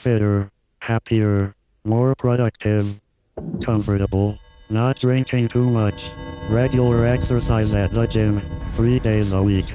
[0.00, 0.50] fitter,
[0.80, 1.54] happier,
[1.84, 2.98] more productive,
[3.62, 4.38] comfortable,
[4.70, 6.08] not drinking too much,
[6.48, 8.40] regular exercise at the gym,
[8.76, 9.66] three days a week,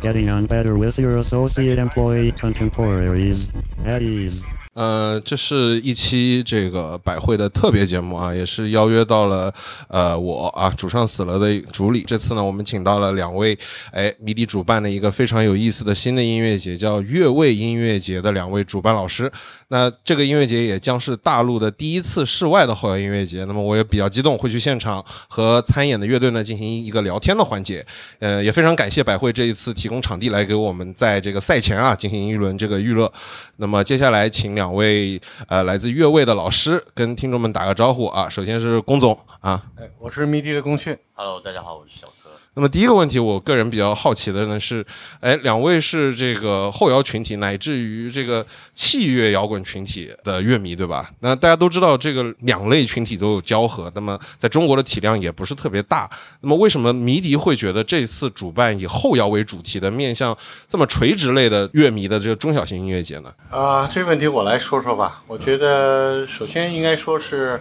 [0.00, 3.52] getting on better with your associate employee contemporaries,
[3.84, 4.46] at ease.
[4.74, 9.52] 呃，这是一期这个百汇的特别节目啊，也是邀约到了
[9.88, 12.02] 呃我啊主唱死了的主理。
[12.06, 13.56] 这次呢，我们请到了两位
[13.92, 19.30] 哎迷笛主办的一个非常有意思的新的音乐节，叫乐位音乐节的两位主办老师。
[19.68, 23.44] 那这个音乐节也将是大陆的第一次室外的后摇音乐节。
[23.44, 27.84] 那么我也比较激动，会去现场和参演的乐队呢进行一个聊天的环节。
[28.18, 33.12] 呃，也非常感谢百汇这一次提供场地来给我们在这个赛前啊进行一轮这个预热。
[33.56, 34.74] 那么接下来请两。
[34.74, 38.28] 位呃，来自越位的老师跟听众们打个招呼啊。
[38.28, 40.98] 首先是龚总啊，哎，我是迷笛的龚迅。
[41.12, 42.13] Hello，大家好，我是小柯。
[42.56, 44.84] 那么第一个问题，我个人比较好奇的呢是，
[45.18, 51.10] 哎，两位是这个后摇群体乃至于这个器乐摇滚群体的乐迷，对吧？
[51.18, 53.90] 那大家都知道，这个两类群体都有交合。
[53.96, 56.08] 那么在中国的体量也不是特别大。
[56.42, 60.36] 那么为什么迷笛会觉得这次主办以后摇为主题的、面向
[60.68, 63.32] 这么垂直类的乐迷的这个中小型音乐节呢？
[63.50, 65.24] 啊，这个问题我来说说吧。
[65.26, 67.60] 我觉得首先应该说是。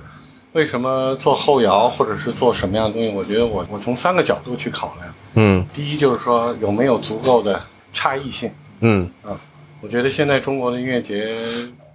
[0.53, 3.09] 为什么做后摇，或者是做什么样的东西？
[3.09, 5.13] 我觉得我我从三个角度去考量。
[5.35, 7.59] 嗯，第一就是说有没有足够的
[7.91, 8.51] 差异性。
[8.81, 9.35] 嗯啊，
[9.81, 11.35] 我觉得现在中国的音乐节，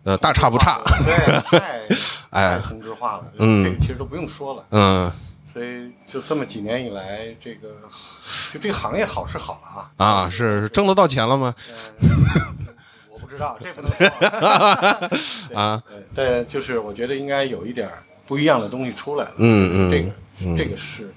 [0.03, 1.79] 呃，大差不差，对， 太
[2.31, 3.33] 哎同质化了。
[3.39, 4.65] 嗯，这个其实都不用说了。
[4.71, 5.13] 嗯，
[5.53, 7.69] 所以就这么几年以来，这个
[8.53, 10.25] 就这个行业好是好了啊。
[10.25, 11.55] 啊，是挣得到钱了吗？
[13.09, 15.55] 我不知道，这不能说。
[15.55, 15.81] 啊，
[16.13, 18.03] 但就是我觉得应该有一点儿。
[18.29, 21.13] 不一样的东西出来了，嗯嗯，这个这个是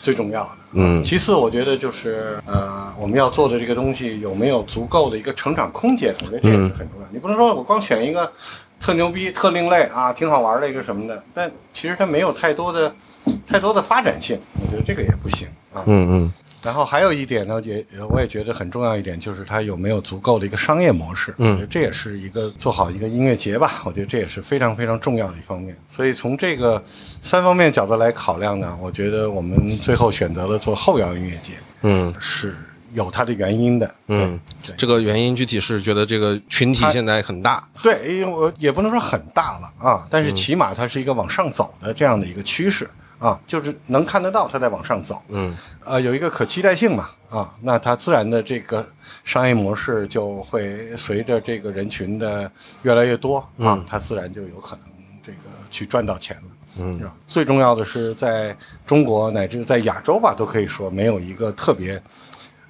[0.00, 1.04] 最重要的，嗯。
[1.04, 7.06] 其次，我觉得就是呃，我们要做的这个东西有没有足够的一个成长空间，我觉得这也是很重要。
[7.12, 8.32] 你不能说我光选一个
[8.80, 12.94] 特牛逼、特另类啊，挺好玩的一个什么的，但其实它没有太多的
[13.46, 16.32] 太多的发展性，我觉得这个也不行啊，嗯嗯。
[16.66, 21.32] 然后还有一点呢，也我也觉得很重要一点，就是它有没有足够的一个商业模式。
[21.38, 25.76] 嗯，这也是一个做好一个音乐节吧，我觉得这也是非常非常重要的一方面。
[25.88, 26.82] 所以从这个
[27.22, 31.52] 三方面角度来考量呢，我觉得我们最后选择了做后摇音乐节。
[31.82, 32.56] 嗯，是
[32.94, 33.94] 有它的原因的。
[34.08, 34.36] 嗯，
[34.76, 37.62] 这个原因具体是觉得这个群体现在很大。
[37.80, 42.90] 对，因为我也不能说很大了啊，但是起码它是一个往上走的这样的一个趋势。
[43.18, 48.86] 啊，就是能看得到它在往上走，嗯，呃，有一个可期待性嘛，啊，那它自然的这个
[49.24, 52.50] 商业模式就会随着这个人群的
[52.82, 54.84] 越来越多啊，它自然就有可能
[55.22, 55.38] 这个
[55.70, 56.42] 去赚到钱了，
[56.78, 58.54] 嗯，最重要的是在
[58.84, 61.94] 中国乃至在亚洲吧，都可以说没有一个特别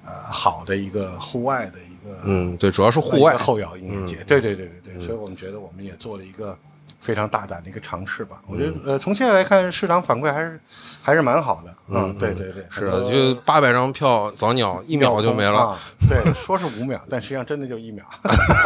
[0.05, 6.57] 呃好的一个户外的一个，嗯，对，主要是户外后摇音乐节，对对对对对，所以我们觉得我们也做了一个。
[6.99, 10.59] 非常大胆的一个尝试吧，我觉得呃，从现在来看，市场反馈还是
[11.01, 11.73] 还是蛮好的。
[11.89, 15.77] 嗯，对对对，是啊，就八百张票，早鸟一秒就没了。
[16.09, 18.03] 对，说是五秒，但实际上真的就一秒。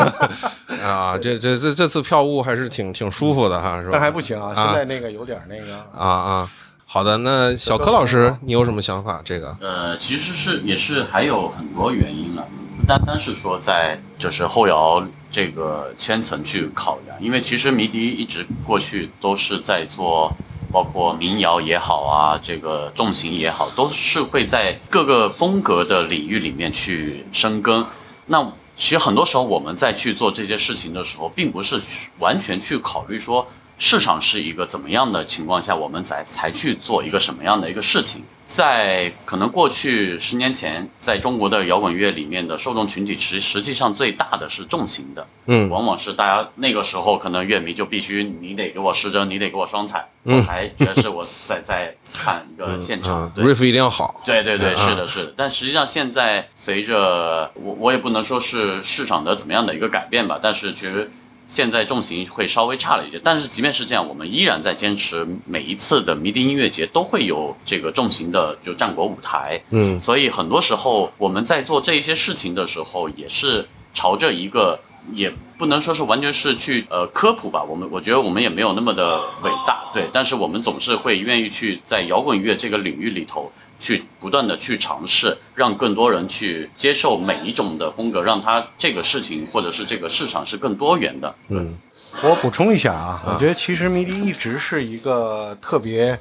[0.81, 3.89] 啊，这这这这次票务还是挺挺舒服的哈，是吧？
[3.91, 6.49] 但还不行啊，现在那个有点那个啊啊。
[6.85, 9.21] 好的，那小柯老师，你有什么想法？
[9.23, 12.45] 这个呃，其实是也是还有很多原因了，
[12.87, 15.05] 单单是说在就是后摇。
[15.33, 20.29] 这个圈层去考量，因为其实迷笛一直过去都是在做，
[20.73, 27.87] 包括民谣也好啊，这个重型也好，都是会在各个风格的领域里面去深耕。
[28.25, 31.81] 那其实很多时候我们在去做这些事情的时候，并不是
[32.19, 33.47] 完全去考虑说
[33.83, 38.23] 市场是一个怎么样的情况下，我们才才去做一个什么样的一个事情。
[38.45, 55.33] 在可能过去十年前，在中国的摇滚乐里面的受众群体，实实际上最大的是重型的，嗯，往往是大家那个时候可能乐迷就必须你得给我失真，你得给我双踩，我才觉得是我在在看一个现场，riff 一定要好，对对对，是的，是的。
[55.35, 61.09] 但实际上现在随着我我也不能说是市场的怎么样的一个改变吧，但是其实。
[61.51, 69.61] 现在重型会稍微差了一些，但是即便是这样，我们依然在坚持每一次的迷笛音乐节都会有这个重型的就战国舞台。
[69.71, 74.79] 嗯，所以很多时候我们在做这一些事情的时候，也是朝着一个，
[75.11, 77.61] 也不能说是完全是去呃科普吧。
[77.61, 83.51] 我们我觉得我们也没有那么的伟大，对，但是我们总是会愿意去在摇滚乐这个领域里头。
[83.81, 91.33] 去不断的去尝试，让更多人去接受每一种的风格，让它这个事情或者是这个市场是更多元的。
[91.47, 91.75] 嗯，
[92.23, 96.17] 我补充一下啊，我觉得其实迷笛一直是一个特别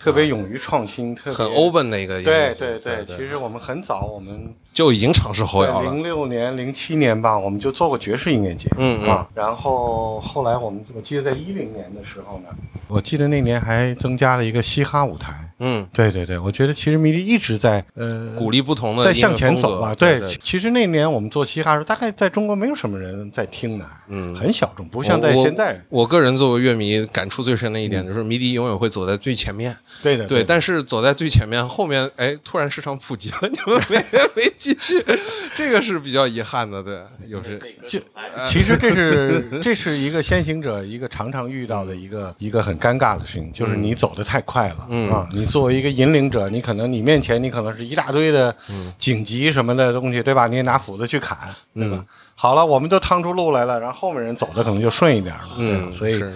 [0.00, 2.20] 特别勇于创新、特别很 open 的一个。
[2.22, 5.90] 对对对，其实我们很早，我们就已经尝试后摇了。
[5.90, 12.48] 零六年、零七年吧，我们就做过爵士音乐节，嗯嗯啊，然后后来我们我记得在一零年的时候呢，
[12.86, 15.34] 我记得那年还增加了一个嘻哈舞台。
[15.58, 19.94] 嗯，对对对，我觉得其实迷笛一直在呃鼓励不同的在向前走吧。
[19.94, 25.80] 对其其实那年我们做嘻哈的时候，大概在中国没有什么人在听的，嗯很小众，不像在现在。
[25.88, 29.74] 我个人作为乐迷，感触最深的一点就是迷笛永远会走在最前面。
[30.02, 33.96] 对的，对，的但是走在最前面，后面哎，突然市场普及了，你们没
[34.34, 35.04] 没继续，
[35.54, 36.82] 这个是比较遗憾的。
[36.82, 38.00] 对，有时就
[38.44, 45.28] 其实这是 这是一个先行者一个常常遇到的一个一个很尴尬的事情，就是你走的太快了、嗯啊！
[45.32, 50.46] 你作为一个引领者，你可能你面前你可能是一大堆的嗯荆棘什么的东西，对吧？
[50.46, 51.38] 你也拿斧子去砍，
[51.74, 51.96] 对吧？
[52.00, 52.06] 嗯
[52.38, 56.30] 好了，我们都趟出路来了，然后后面人走的可能就顺一点了，对吧嗯，所以是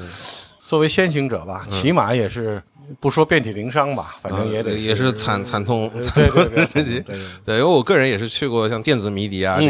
[0.65, 2.62] 作为先行者吧，起码也是
[2.98, 7.00] 不说遍体鳞伤吧，反正也得呃也是惨惨痛惨痛对对对 至极
[7.44, 7.56] 对。
[7.56, 9.69] 因为我个人也是去过像电子迷笛啊，嗯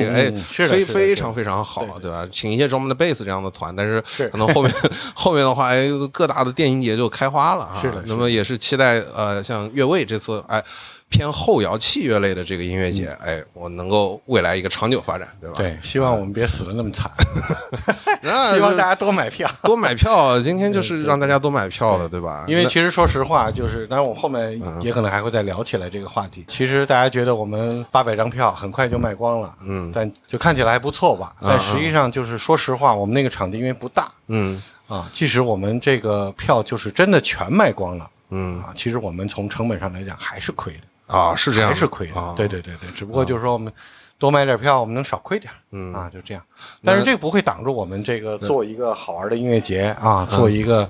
[0.53, 2.27] 这个哎非非常非常好对，吧？
[2.33, 4.73] 请一些专门的贝斯这样的团，但是是可能后面
[5.15, 7.79] 后面的话，哎，各大的电音节就开花了啊。
[7.83, 10.63] 是的那么也是期待呃，像越位这次哎。
[11.11, 15.57] 偏后摇器乐类的这个音乐节，哎，我能够未来一个长久发展，对吧？
[15.59, 17.11] 嗯对，希望我们别死的那么惨，
[18.55, 19.51] 希望大家多买票。
[19.65, 20.41] 多买票。
[20.41, 22.45] 今天就是让大家多买票的，对吧？
[22.49, 26.45] 因为其实说实话，就是当然我后面也可能还会再聊起来这个话题。
[26.49, 31.35] 其实大家觉得我们八百张票很快就卖光了，嗯但就看起来还不错吧？
[31.41, 40.81] 嗯但实际上就是说实话，我们那个场地因为不大嗯啊，即使我们这个票就是真的全卖光了嗯啊，其实我们从成本上来讲还是亏的，
[41.11, 42.35] 啊，是这样，还是亏的啊。。
[42.37, 43.73] 对对对对，只不过就是说我们
[44.19, 45.53] 多买点票，我们能少亏点。
[45.73, 46.43] 嗯啊，就这样。
[46.85, 50.89] 但是这个不会挡住我们这个做一个好玩的音乐节啊，嗯做一个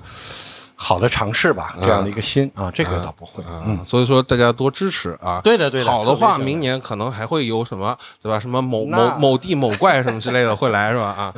[0.83, 3.43] 好的尝试吧，这样的一个心啊，这个倒不会。
[3.43, 5.39] 啊，嗯，所以说大家多支持啊。
[5.43, 8.39] 对的对的好的话，明年可能还会有什么，对吧？
[8.39, 11.05] 什么某某某地某怪什么之类的会来是吧？
[11.05, 11.33] 啊，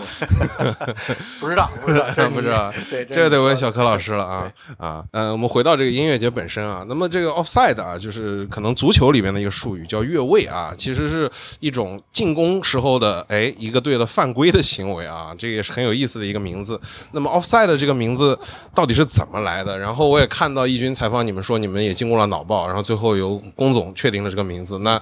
[1.39, 3.83] 不知道，不知道，这 不知道， 对，这得问小柯。
[3.83, 5.03] 柯老师了啊啊。
[5.11, 11.29] 嗯，我们回到这个音乐节本身啊，那么这个 offside 啊，就是可能足球里面的一个术语叫越位啊，其实是
[11.59, 16.79] 一种进攻时候的哎一个队的犯规的行为啊，这个也是很有意思的一个名字。
[17.11, 18.39] 那么 offside 这个名字
[18.73, 19.77] 到底是怎么来的？
[19.77, 24.79] 然后我也看到易军采访你们说你们也经过了脑爆，然后最后由龚总确定了这个名字。
[24.79, 25.01] 那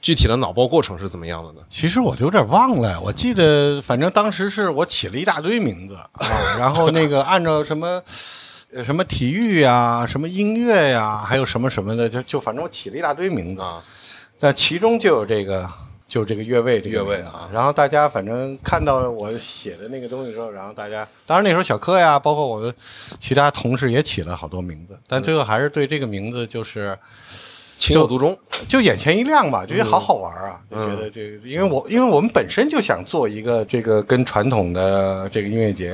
[0.00, 1.60] 具体的脑爆过程是怎么样的呢？
[1.68, 6.08] 其实我就有点忘了，我记得反正当时是我起了一大堆名字啊，
[6.58, 8.02] 然后那个按照什么。
[8.72, 13.82] 呃，什么体育呀，什么音乐呀，还有什么什么的，就就反正我起了一大堆名字，啊，
[14.38, 15.68] 那其中就有这个，
[16.10, 17.48] 就这个越位这个越位啊。
[17.50, 22.74] 然后大家反正看到我写的那个东西之后，然后大家，当然那时候小柯呀，包括我的
[23.18, 26.98] 其他同事也起了好多名字，但最后还是对这个名字就是
[27.78, 28.36] 情有独钟。
[28.68, 30.84] 就眼前一亮吧，就觉得好好玩啊，嗯。
[30.84, 35.92] 就觉得这个，因为我因为我们本身就想做一个这个跟传统的这个音乐节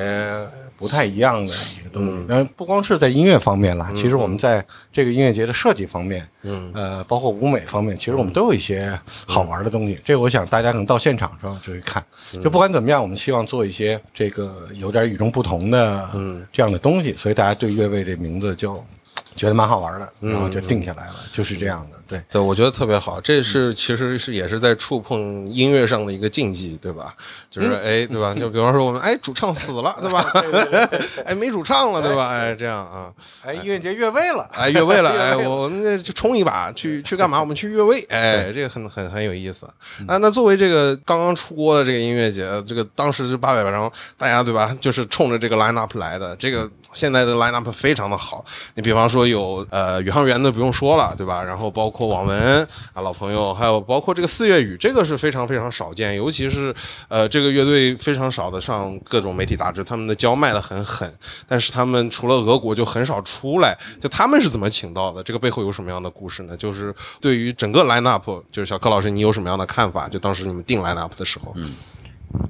[0.77, 2.13] 不太一样的一个东西。
[2.13, 6.71] 嗯，然后不光是在音乐方面啦，其实我们在这个音乐节的设计方面，嗯。
[6.75, 10.01] 呃，包括舞美方面，其实我们都有一些好玩的东西。
[10.05, 12.05] 这个我想大家可能到现场的时候就会看。
[12.35, 12.43] 嗯。
[12.43, 16.47] 就不管怎么样，我们希望做一些这个有点与众不同的嗯。
[16.53, 18.83] 这样的东西，所以大家对越位这名字就
[19.35, 21.96] 觉得蛮好玩的，嗯然后就定下来了，就是这样的。
[22.07, 27.15] 对，对，我觉得特别好，这是其实是也是在触碰音乐上的一个禁忌，对吧？
[27.51, 28.35] 就是哎，对吧？
[28.35, 30.25] 就比方说我们哎主唱死了，对吧？
[31.25, 32.29] 哎没主唱了，对吧？
[32.29, 33.11] 哎这样啊，
[33.45, 37.41] 哎，音乐节越位了，哎越位了， 哎我们这就冲一把，去去干嘛？
[37.41, 39.67] 我们去越位，哎，这个很很很有意思。
[40.07, 44.77] 啊，那作为这个刚刚出锅的这个音乐节，这个当时是八百张，大家对吧？
[44.81, 46.37] 就是冲着这个 line up 来的。
[46.37, 48.45] 这个现在的 line up 非常的好，
[48.75, 51.43] 你比方说有呃宇航员的不用说了，对吧？
[51.43, 56.75] 然后包括网文啊老朋友，还有包括这个四月雨，这个是非常非常少见，尤其是
[57.09, 61.09] 呃这个乐队非常少的上各种媒体杂志，他们的胶卖的很狠，
[61.47, 63.79] 但是他们除了俄国就很少出来。
[64.01, 65.23] 就他们是怎么请到的？
[65.23, 66.57] 这个背后有什么样的故事呢？
[66.57, 70.09] 就是对于整个 line up，就是小柯老师，你有什么样的看法？
[70.09, 71.75] 就当时你们定 line up 的时候，嗯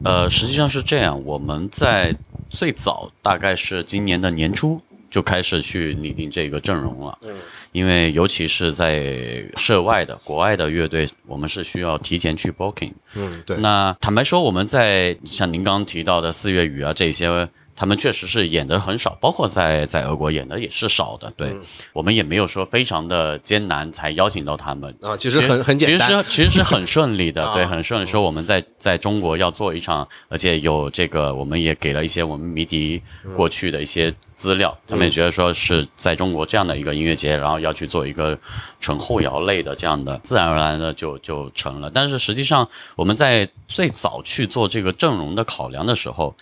[0.04, 2.16] 呃，实际上是这样，我们在
[2.48, 7.18] 最早大概是今年的年初就开始去拟定这个阵容了。
[7.22, 7.34] 嗯，
[7.72, 12.92] 因为尤其是在涉外的国外的乐队，我们是需要提前去 booking。
[13.14, 21.30] 嗯，对，那坦白说，我们在像您刚刚提到的四月雨啊这些他们确实是演的很少，包括在在俄国演的也是少的。
[21.36, 21.60] 对、嗯
[21.92, 24.94] 我们也没有说非常的艰难才邀请到他们。
[25.02, 28.06] 啊，其实很很简单，其实是其实是很顺利的， 啊对，很顺利。
[28.06, 33.02] 说我们在在中国要做一场，而且有这个，我们也给了一些我们迷笛
[33.34, 38.38] 过去的一些资料，他们也觉得说是在中国这样的一个音乐节，然后要去做一个
[38.80, 41.90] 纯后摇类的这样的，自然而然的就就成了。
[41.90, 46.36] 但是实际上我们在最早去做这个阵容的考量的时候。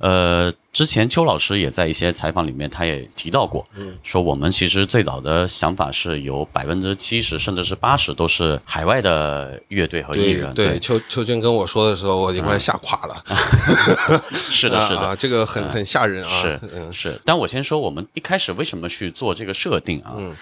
[0.00, 3.66] 呃，之前邱老师也在一些采访里面，他也提到过，
[4.02, 13.22] 说我们其实最早的想法是有百分之七十甚至是八十都是海外的乐队和艺对人，对，邱邱军跟我说的时候，我已经快吓垮了。
[14.32, 16.30] 是的，是的，啊，这个很很吓人啊。
[16.90, 17.20] 是。
[17.24, 20.14] 但我先说，我们一开始为什么去做这个设定啊？
[20.16, 20.34] 嗯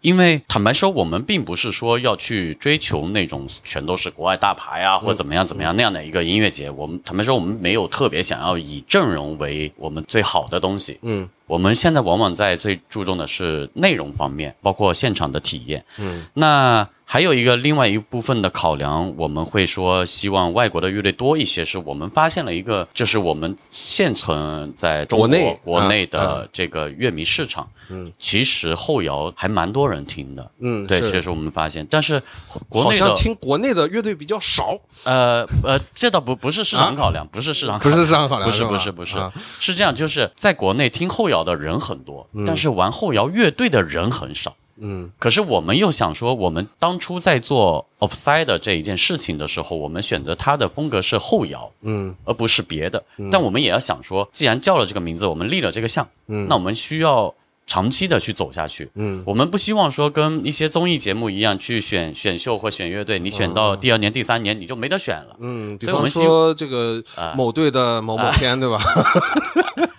[0.00, 6.70] 因为坦白说，我们并不是说要去追求那种全都是国外大牌啊，或者怎么样怎么样那样的一个音乐节。
[6.70, 10.98] 我们坦白说，我们没有特别想要以阵容为我们最好的东西。
[11.02, 15.84] 嗯我们现在往往在最注重的是内容方面，包括现场的体验。
[15.98, 28.12] 嗯那还有一个另外一部分的考量，我们会说希望外国的乐队多一些，是我们发现了一个，就是我们现存在中国国内的这个乐迷市场，嗯。
[28.18, 30.50] 其实后摇还蛮多人听的。
[30.58, 31.12] 嗯，对，是。
[31.12, 32.20] 这是我们发现，但是
[32.68, 34.76] 国内的像听国内的乐队比较少。
[35.04, 39.16] 呃呃，这倒不不是市场考量，不是市场考量，不是市场考量不是不是不是。
[39.16, 44.56] 啊，是这样，就是在国内听后摇的人很多，但是玩后摇乐队的人很少。
[44.80, 53.02] 嗯可是我们又想说，我们当初在做 offside 这一件事情的时候，我们选择它的风格是后摇，嗯而不是别的。
[53.30, 57.34] 但我们也要想说，既然叫了这个名字，我们立了这个项，嗯那我们需要
[57.66, 58.88] 长期的去走下去。
[58.94, 65.36] 嗯我们不希望说跟一些综艺节目一样去选选秀或选乐队，你选到第二年、第三年你就没得选了。
[65.40, 68.78] 嗯，所以我们希说这个啊某队的某某天， 对吧？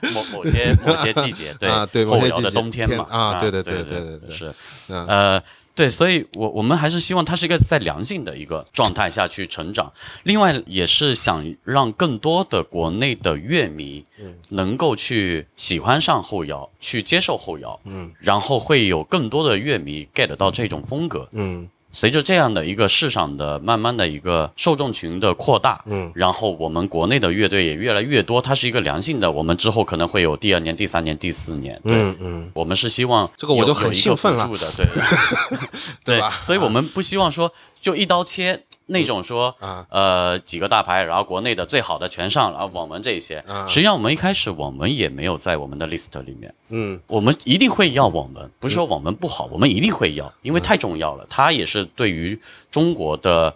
[0.13, 4.56] 某某些某些季节，对啊对后摇的冬天嘛，天啊对对对对对对对是
[4.89, 5.44] 嗯呃。
[5.77, 9.94] 对，所以我我们还是希望它是一个在良性的一个状态下去成长。
[10.24, 14.04] 另外，也是想让更多的国内的乐迷
[14.50, 21.30] 能够去喜欢上后摇，去接受后摇，嗯然后会有更多的乐迷 get 到这种风格。
[21.32, 26.12] 嗯随着这样的一个市场的慢慢的一个受众群的扩大，嗯。
[26.13, 31.94] 然后我们国内的乐队也越来越多，它是一个良性的，我们之后可能会有第二年、第三年、第四年，对。
[31.94, 34.50] 嗯嗯，我们是希望这个我就很兴奋了。
[34.75, 34.86] 对。
[36.03, 36.39] 对吧？
[36.41, 37.51] 所以我们不希望说
[37.82, 43.38] 就一刀切那种说啊呃几个大牌，然后国内的最好的全上，然后网文这些。
[43.48, 51.25] 啊实际上我们一开始网文也没有在我们的 list 里面，嗯我们一定会要网文，不是说网文不好，我们一定会要，因为太重要了。
[51.29, 52.39] 它也是对于
[52.72, 53.53] 中国的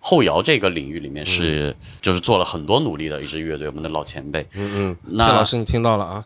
[0.00, 4.46] 后摇这个领域里面是就是做了很多努力的一支乐队，我们的老前辈。
[4.54, 6.24] 嗯嗯，那谢老师你听到了啊？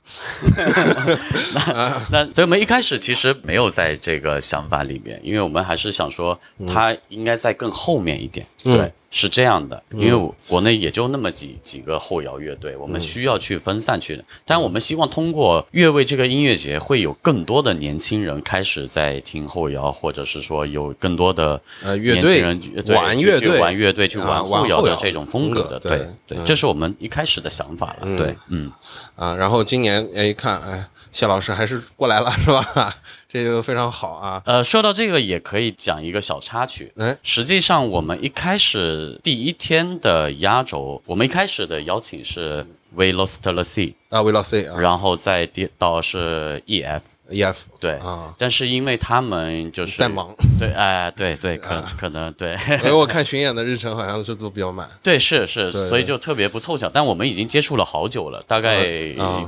[2.10, 6.38] 那所以我们一开始其实没有在这个想法里面，因为我们还是想说
[6.68, 8.46] 它应该在更后面一点。
[8.64, 14.24] 嗯对，是这样的，因为我国内也就那么几几个后摇乐队，我们需要去分散去的。
[14.46, 25.78] 但我们希望通过越位这个音乐节，会有更多的年轻人开始在听后摇，或者是说有更多的呃乐队年轻人对去去玩乐队玩乐队，去啊玩后摇的这种风格的。
[25.78, 28.16] 对对这是我们一开始的想法了。
[28.16, 28.72] 对，嗯。
[29.14, 32.96] 啊，然后今年哎一看，哎，谢老师还是过来了是吧？
[33.32, 34.42] 这个非常好啊。
[34.44, 36.92] 呃，说到这个，也可以讲一个小插曲。
[36.98, 47.92] 哎，实际上，我们一开始第一天的压轴，我们一开始的邀请是 We Lost the Sea，啊，We Lost C 啊然后再跌到是 EF，，EF 对。
[47.98, 54.88] 啊，但是因为他们就是在忙，对，哎，对对， 可可能对，因为我看巡演的日程好像是都比较满。
[55.02, 56.88] 对，是是，所以就特别不凑巧。
[56.92, 58.84] 但我们已经接触了好久了，大概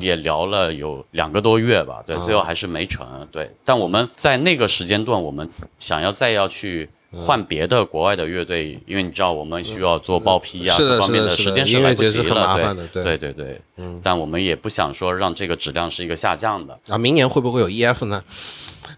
[0.00, 2.02] 也聊了有两个多月吧。
[2.06, 3.26] 对，啊最后还是没成。
[3.30, 12.24] 对，但我们在那个时间段，我们想要再要去换别的国外的乐队，因为你知道我们需要做报批啊，各方面的时间是来不及了。
[12.24, 16.78] 很麻烦的对对对对对，但我们也不想说让这个质量是一个下降的。
[16.88, 18.22] 啊，明年会不会有 EF 呢？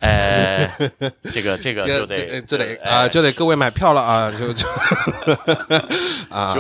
[0.01, 0.71] 哎，
[1.33, 4.67] 这个这个就得就得哎啊，就得各位买票了啊，就就
[6.29, 6.55] 啊，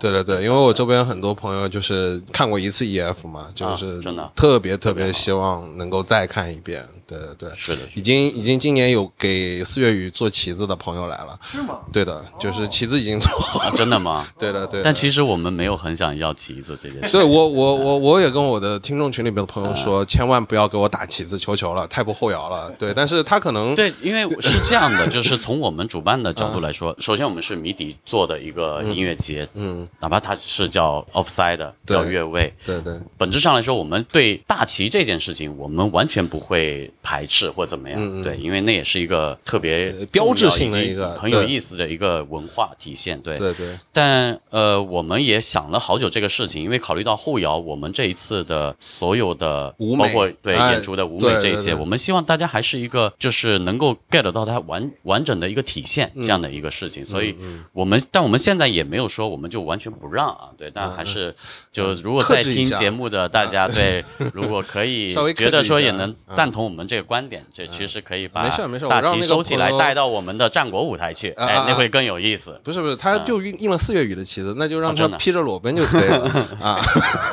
[0.00, 6.84] 对对对，因为我周边很多朋友就是看过一次 EF 嘛，就是真的特别特别希望能够再看一遍。
[7.06, 11.78] 对对对，是的已经已经今年有给四月雨做旗子的朋友来了，是吗？
[11.92, 14.26] 对的，就是旗子已经做好啊了，真的吗？
[14.38, 14.82] 对的对。
[14.82, 17.10] 但其实我们没有很想要旗子这件事。
[17.10, 22.72] 对我我我我也跟我的听众群里边的朋友说，千万不要给我打旗子，求求了，太不后摇了。
[22.74, 32.94] 了，对，但是他可能对，因为是这样的，就是从我们主办的角度来说， 首先我们是谜底做的一个音乐节，嗯，哪怕它是叫 offside 对叫越位，对对。
[33.16, 43.36] 本质上来说，我们对大旗这件事情，我们完全不会排斥或怎么样，对，因为那也是一个特别呃标志性的一个很有意思的一个文化体现，对。
[43.38, 43.54] 对。
[43.54, 56.24] 对，但呃，我们也想了好久这个事情，因为考虑到后摇，我们这一次的所有的舞美包括对哎演出的舞美这些，我们希望大家还是一个就是能够 get 到它完完整的一个体现嗯。
[56.24, 57.36] 这样的一个事情，所以
[57.72, 61.36] 我们但我们现在也没有说我们就完全不让啊，对，但还是
[61.70, 64.02] 就如果在听节目的大家对，
[64.32, 72.58] 如果可以 稍微觉得说也能赞同我们这个观点，这其实可以把没事没事我大让那个旗收起来带到我们的战国舞台去，哎那会更有意思。
[72.64, 76.24] 不是不是，他就印印了四月雨的旗子，那就让他披着裸奔就可以了。
[76.60, 76.80] 啊。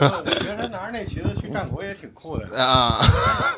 [0.02, 2.48] 我觉得他拿着那旗子去 战国也挺酷的。
[2.58, 3.00] 啊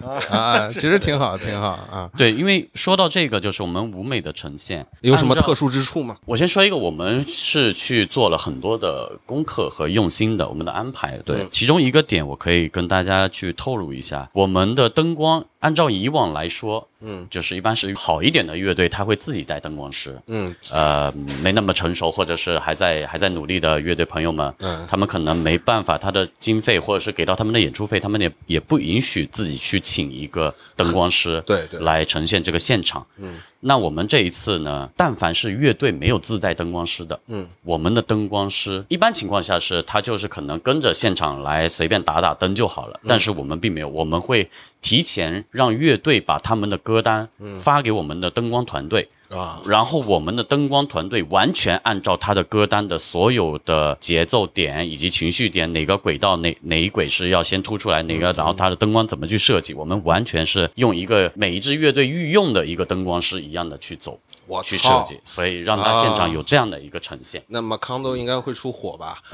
[0.03, 0.71] 啊 啊！
[0.73, 2.09] 其实挺好，挺好啊。
[2.17, 6.17] 对，因为说到这个，就是我们舞美的呈现有什么特殊之处吗？
[6.25, 11.17] 我先说一个，我们是去做了很多的功课和用心的我们的安排。
[11.19, 17.25] 对，嗯其中一个点我可以跟大家去透露一下，我们的灯光按照以往来说，嗯。
[17.29, 20.21] 就是一般是好一点的乐队，他会自己带灯光师。
[20.27, 20.53] 嗯。
[20.69, 24.85] 呃，没那么成熟，或者是还在还在努力的乐队朋友们，嗯。
[24.89, 31.79] 他们可能没办法，他的经费或者是给到他们的演出费，他们也也不允许自己去请一个灯光师， 对对。
[31.79, 33.05] 来呈现这个现场。
[33.17, 44.49] 嗯，那我们这一次呢，但凡是乐队没有自带灯光师的，嗯，我们的灯光师一般情况下是他就是可能跟着现场来随便打打灯就好嗯了，但是我们并没有，我们会
[44.81, 49.07] 提前让乐队把他们的歌单发给我们的灯光团队。
[49.37, 49.61] 啊。
[49.65, 67.43] 然后我们的灯光团队完全按照他的歌单的所有的节奏点以及情绪点，哪个轨道哪哪一轨是要先突出来，哪个然后他的灯光怎么去设计，我们完全是用一个每一支乐队御用的一个灯光师一样的去走我去设计，所以让他现场有这样的一个呈现。
[67.47, 69.17] 那么康都应该会出火吧？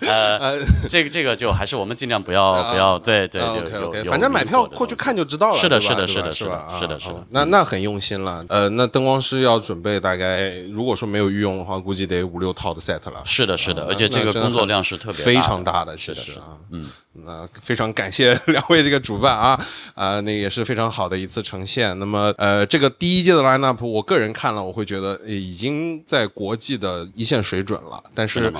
[0.06, 5.58] 呃，这个这个就还是我们尽量不要不要对对，就 OK OK，反正买票过去看就知道了。
[5.58, 8.44] 是的是的是的是吧啊是的是的啊那那很用心了。
[8.48, 13.22] 呃，那灯光师要准备大概，如果说没有御用的话，估计得五六套的 set 了。
[13.24, 16.88] 是的是的，啊而且这个工作量是特别非常大的，其实啊，嗯，
[17.24, 21.98] 那非常感谢两位这个主办啊，啊， 那也是非常好的一次呈现。
[21.98, 28.52] 那么，呃，这个第一届的 lineup，我个人看了，我会觉得呃已经在国际的一线水准了，但是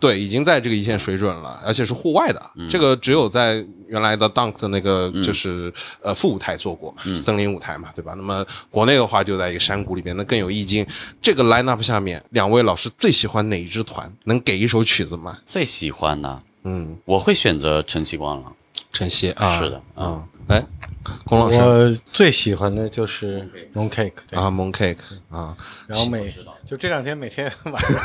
[0.00, 8.14] 对，已经在这个一线水准了，而且是户外的，这个只有在原来的 Dunk 的那个嗯就是、呃副舞台做过嘛，森林舞台嘛，对吧？
[8.16, 10.86] 那么国内的话就在一个山谷里边，那更有意境。
[11.20, 14.12] 这个 lineup 下面，两位老师最喜欢哪一支团？
[14.24, 15.38] 能给一首曲子吗？
[15.46, 18.52] 最喜欢呢，嗯，我会选择晨曦光了。
[18.92, 20.62] 晨曦啊，是的嗯，哎，
[21.24, 21.58] 龚老师。
[21.58, 24.96] 我最喜欢的就是 Mooncake，啊，Moon Cake
[25.30, 25.56] 啊。
[25.86, 26.34] 然后每
[26.66, 28.02] 就这两天每天晚上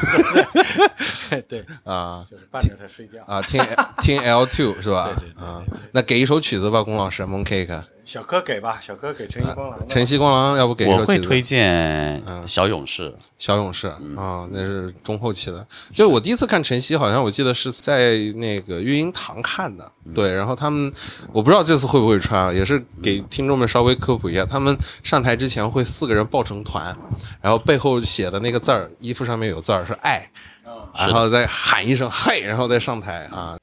[1.47, 3.23] 对，啊就是伴着他睡觉。
[3.25, 3.63] 啊，听
[4.01, 5.05] 听 L two 是吧？
[5.05, 9.87] 对对对啊，那给一首曲子吧，龚老师，Moon Cake，小柯给吧，小柯给晨曦光廊的吧。
[9.89, 11.01] 晨曦光狼，要不给一首曲子？
[11.03, 15.65] 我会推荐小勇士，小勇士啊，那是中后期的。
[15.93, 19.91] 就我第一次看晨曦，好像我记得是在那个育婴堂看的。
[20.13, 20.91] 对，然后他们，
[21.33, 26.95] 我不知道这次会不会穿啊，也是给听众们稍微科普一下，他们上台之前会四个人抱成团，
[27.41, 30.29] 然后背后写的那个字儿，衣服上面有字儿是爱，
[30.97, 33.58] 然后再喊一声嘿，然后再上台啊。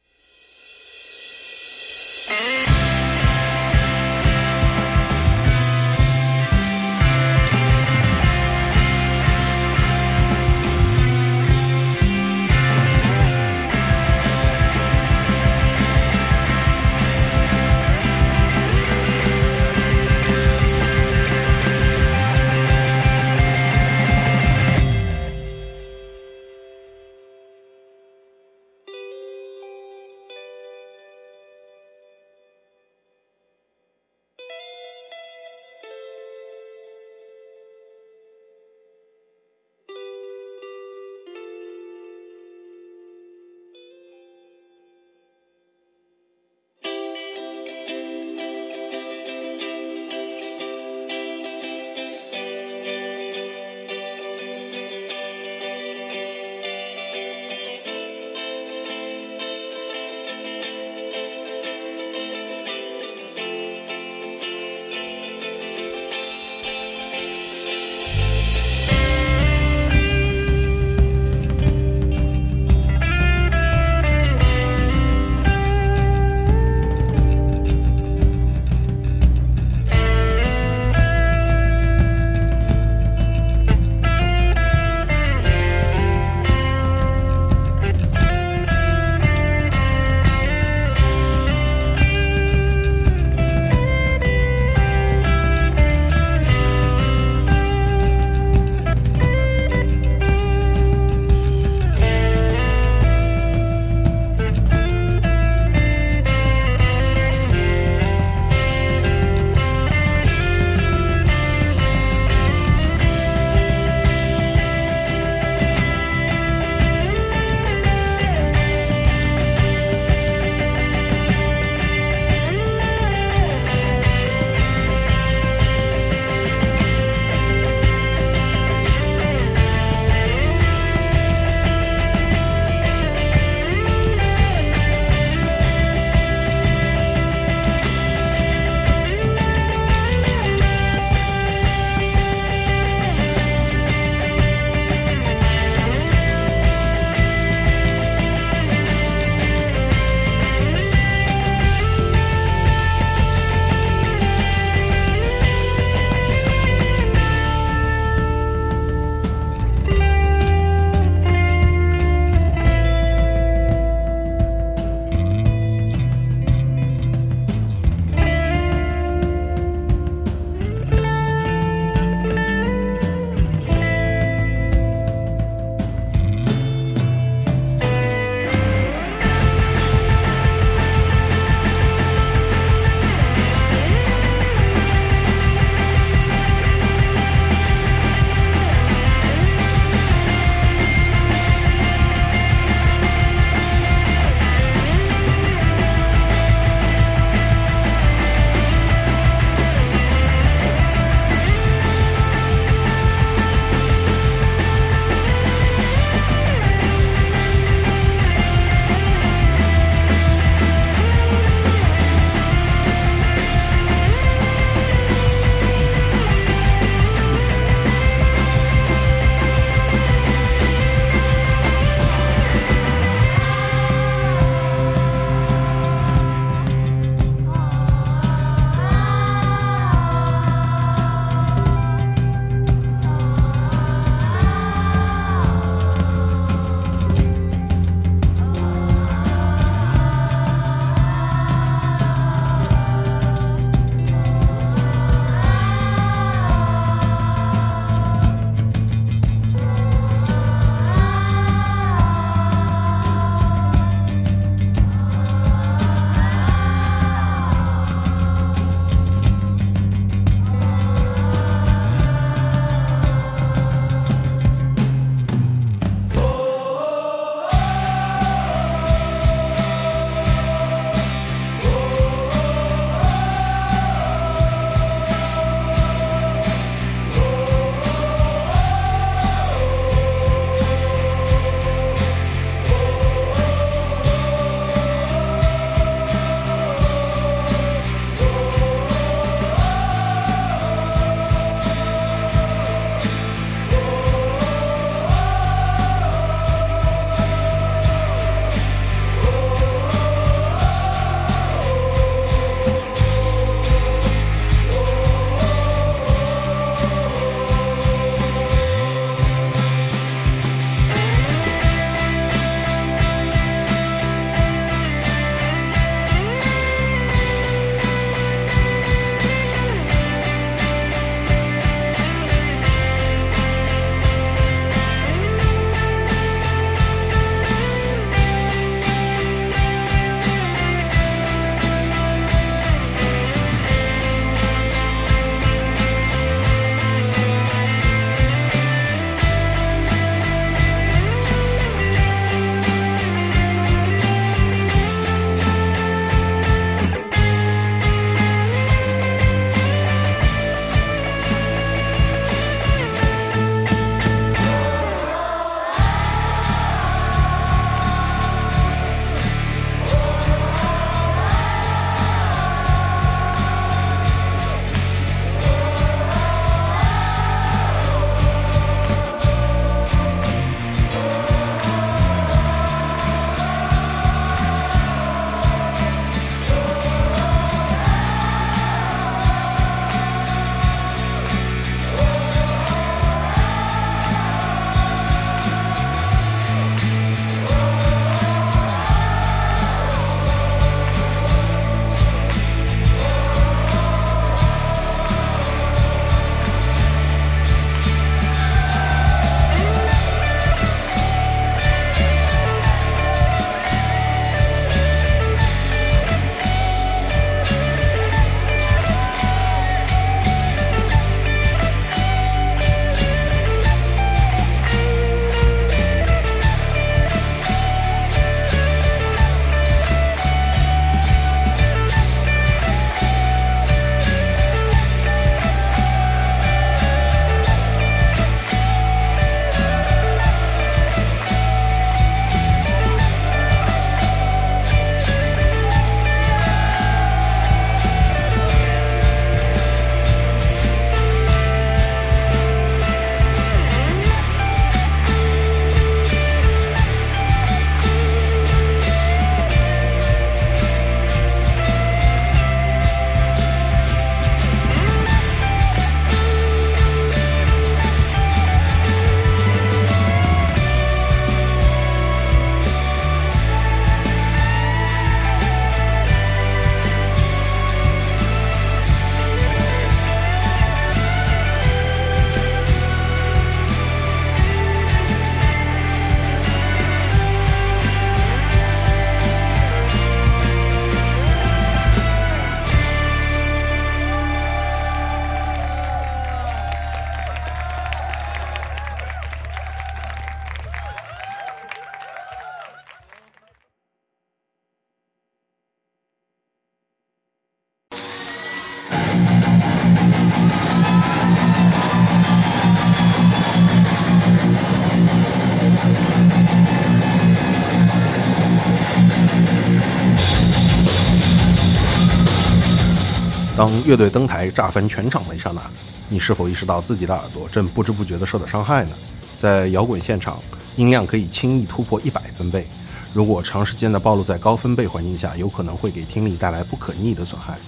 [513.85, 515.61] 乐队登台炸翻全场的一刹那，
[516.09, 518.91] 你是否意识到自己的耳朵正不知不觉地受到伤害呢？
[519.39, 520.39] 在摇滚现场，
[520.77, 522.67] 音量可以轻易突破一百分贝，
[523.13, 527.59] 如果长时间的暴露在高分贝环境下，有可能会给听力带来不可逆的损害。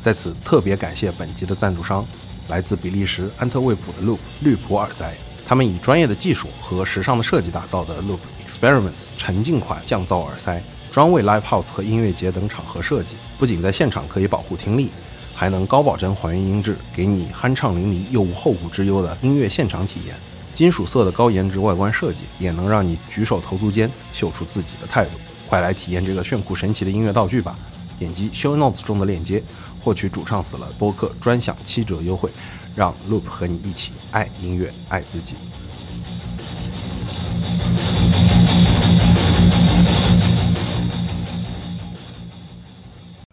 [0.00, 2.06] 在此特别感谢本集的赞助商，
[2.46, 5.12] 来自比利时安特卫普的 Loop 绿普耳塞。
[5.44, 13.16] 他们以专业的技术和时尚的设计打造的 Loop Experiments 沉浸款降噪耳塞，专为 Live House 和音乐节等场合设计。
[13.36, 14.90] 不仅在现场可以保护听力，
[15.36, 20.16] 还能高保真还原音质，给你酣畅淋漓又无后顾之忧的音乐现场体验。
[20.54, 25.10] 金属色的高颜值外观设计，也能让你举手投足间秀出自己的态度。
[25.46, 27.54] 快来体验这个炫酷神奇的音乐道具吧！
[27.98, 29.42] 点击 Show Notes 中的链接，
[29.84, 32.30] 获取主唱死了播客专享七折优惠。
[32.74, 35.34] 让 Loop 和你一起爱音乐，爱自己。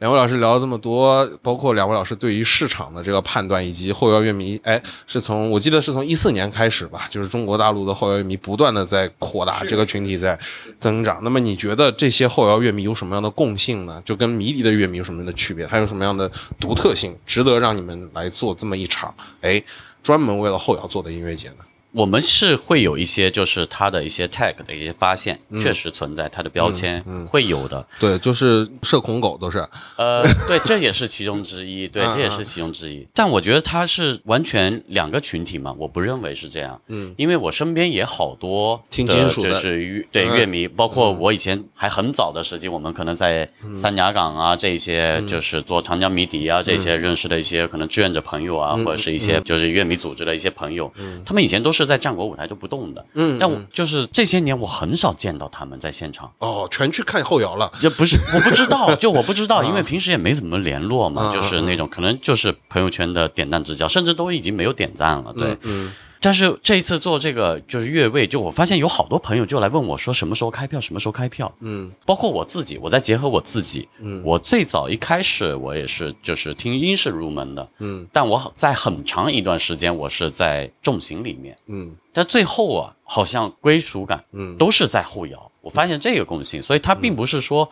[0.03, 10.37] 两位老师聊了这么多，包括两位老师对于市场的这个判断，以及后摇乐迷，哎，是从我记得是从一四年开始吧，就是中国大陆的后摇乐迷不断的在扩大，这个群体在
[10.77, 11.21] 增长。
[11.23, 14.01] 那么你觉得这些后摇乐迷有什么样的共性呢？
[14.03, 15.65] 就跟迷笛的乐迷有什么样的区别？
[15.67, 19.63] 它有什么样的独特性，值得让你们来做这么一场，哎，
[20.03, 21.63] 专门为了后摇做的音乐节呢？
[21.93, 27.85] 我们是会有一些，就是它的一些 tag 的一些发现，确实存在它的标签，会有的。
[27.99, 29.59] 对，就是社恐狗都是。
[29.95, 31.87] 呃，对，这也是其中之一。
[31.87, 33.07] 对，这也是其中之一。
[33.13, 36.81] 但我觉得它是完全两个群体嘛，我不认为是这样。
[36.87, 50.91] 嗯，因为我身边也好多听金属的，就是乐对乐迷，包括我以前还很早的时期，我们可能在三峡港啊这些，就是做长江迷笛啊这些认识的一些可能志愿者朋友啊，或者是一些就是乐迷组织的一些朋友，
[51.23, 51.82] 他们以前都是。
[51.85, 56.31] 在战国舞台就不动的，嗯，但我就是这些年我很少见到他们在现场。
[56.39, 65.91] 哦，全去看后摇了，就不是我不知道，就我不知道， 因为平时也没怎么联络嘛，就是那种可能就是朋友圈的点赞之交，甚至都已经没有点赞了，对，嗯。
[66.23, 71.53] 但是这一次做这个就是越位，就我发现有好多朋友就来问我说什么时候开票，什么时候开票。
[71.59, 73.85] 嗯，包括我自己，我再结合我自己。
[73.99, 77.69] 嗯，我最早一开始我也是就是听英式入门的。
[77.79, 81.57] 嗯，但我在很长一段时间我是在重型里面。
[81.67, 85.51] 嗯，但最后啊，好像归属感，嗯，都是在后摇。
[85.59, 87.69] 我发现这个共性，所以它并不是说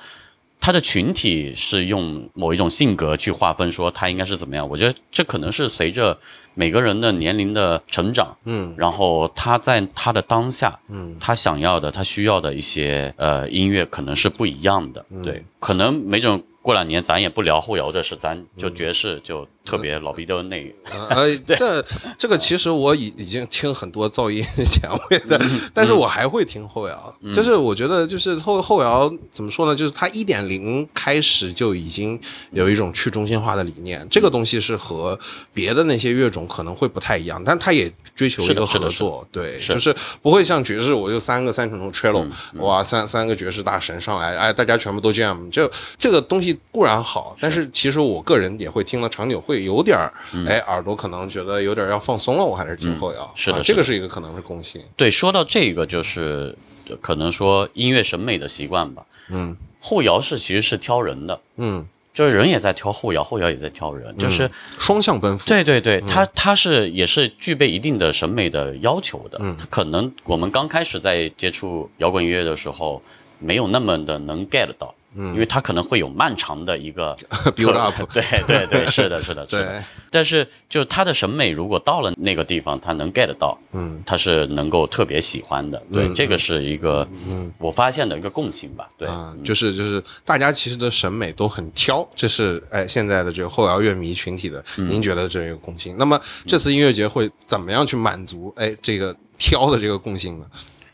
[0.62, 4.70] 它的群体是用某一种性格去划分，说他应该是怎么样。
[4.70, 6.18] 我觉得这可能是随着。
[6.54, 16.44] 每个人的年龄的成长，嗯，然后他在他的当下，嗯，他想要的、他需要的一些呃音乐可能是不一样的，对，可能没准。
[16.62, 20.62] 过两年咱也不聊后摇的事，咱就爵士就特别老逼的那。
[21.10, 21.84] 呃，这
[22.18, 25.40] 这个其实我已已经听很多噪音前卫的，
[25.74, 27.16] 但是我还会听后摇。
[27.34, 29.76] 就是我觉得就是后后摇怎么说呢？
[29.76, 32.20] 就是它一点零开始就已经
[32.52, 35.18] 有一种去中心化的理念，这个东西是和
[35.54, 39.28] 别的那些乐种可能会不太一样，但它也追求一个合作。
[39.32, 46.52] 对，就是不会像爵士，我就三个三重奏 cello，哇，三三个爵士大神上来，哎，大家全部都这样，就这个东西。
[46.72, 50.14] 固然好，但是其实我个人也会听了长久会有点儿，
[50.48, 53.32] 哎，耳朵可能觉得有点要放松了，我还是听后摇。
[53.36, 54.82] 是的，这个是一个可能是共性。
[54.96, 56.58] 对，说到这个，就是
[57.02, 59.06] 可能说音乐审美的习惯吧。
[59.30, 61.40] 嗯，后摇是其实是挑人的。
[61.58, 65.48] 嗯，就是人也在挑后摇，后摇也在挑人，就是双向奔赴。
[65.48, 69.38] 对对对，他他是也是具备一定的审美的要求的。
[69.42, 73.02] 嗯，可能我们刚开始在接触摇滚音乐的时候，
[73.40, 74.94] 没有那么的能 get 到。
[75.16, 77.16] 嗯，因为它可能会有漫长的一个
[77.56, 79.84] build up， 对对对，是的，是的，是的。
[80.10, 85.82] 但是，就他的审美如果到了那个地方，他能 get 到，嗯，他是能够特别喜欢的。
[85.92, 88.90] 对，这个是一个，嗯，我发现的一个共性吧。
[88.98, 89.08] 对，
[89.44, 95.96] 就是就是大家其实的审美都很挑，这是哎现在的这个后摇乐迷群体的，您觉得这一个共性？
[95.98, 100.46] 那么这次音乐节会怎么样去满足哎这个挑的这个共性呢？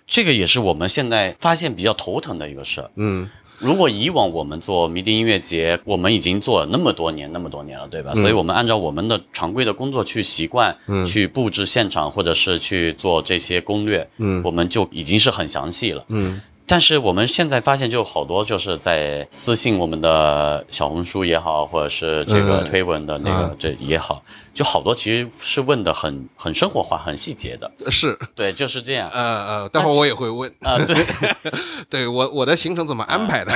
[0.05, 2.89] 这个也是我们现在发现比较头疼的一个事儿。
[2.95, 3.29] 嗯。
[3.59, 8.13] 如果以往我们做迷笛音乐节，我们已经做了那么多年、那么多年了，对吧？
[8.13, 16.39] 所以我们按照我们的常规的工作去习惯，去布置现场，或者是去做这些攻略，嗯，我们就已经是很详细了，嗯。
[16.69, 24.21] 但是我们现在发现，就好多就是在私信我们的小红书也好，或者是这个推文的那个这也好，
[24.53, 27.71] 就好多其实是问的很很生活化、很细节的。
[27.89, 29.09] 是对，就是这样。
[29.13, 29.21] 呃
[29.63, 30.77] 呃，待会儿我也会问啊。
[30.85, 31.05] 对，
[31.89, 33.51] 对我我的行程怎么安排的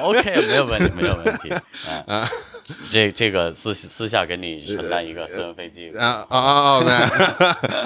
[0.00, 1.52] ？OK，没有问题，没有问题。
[2.06, 2.28] 啊。
[2.90, 6.82] 这这个私私下给你承担一个私人飞机，啊啊啊啊！
[6.86, 6.92] 那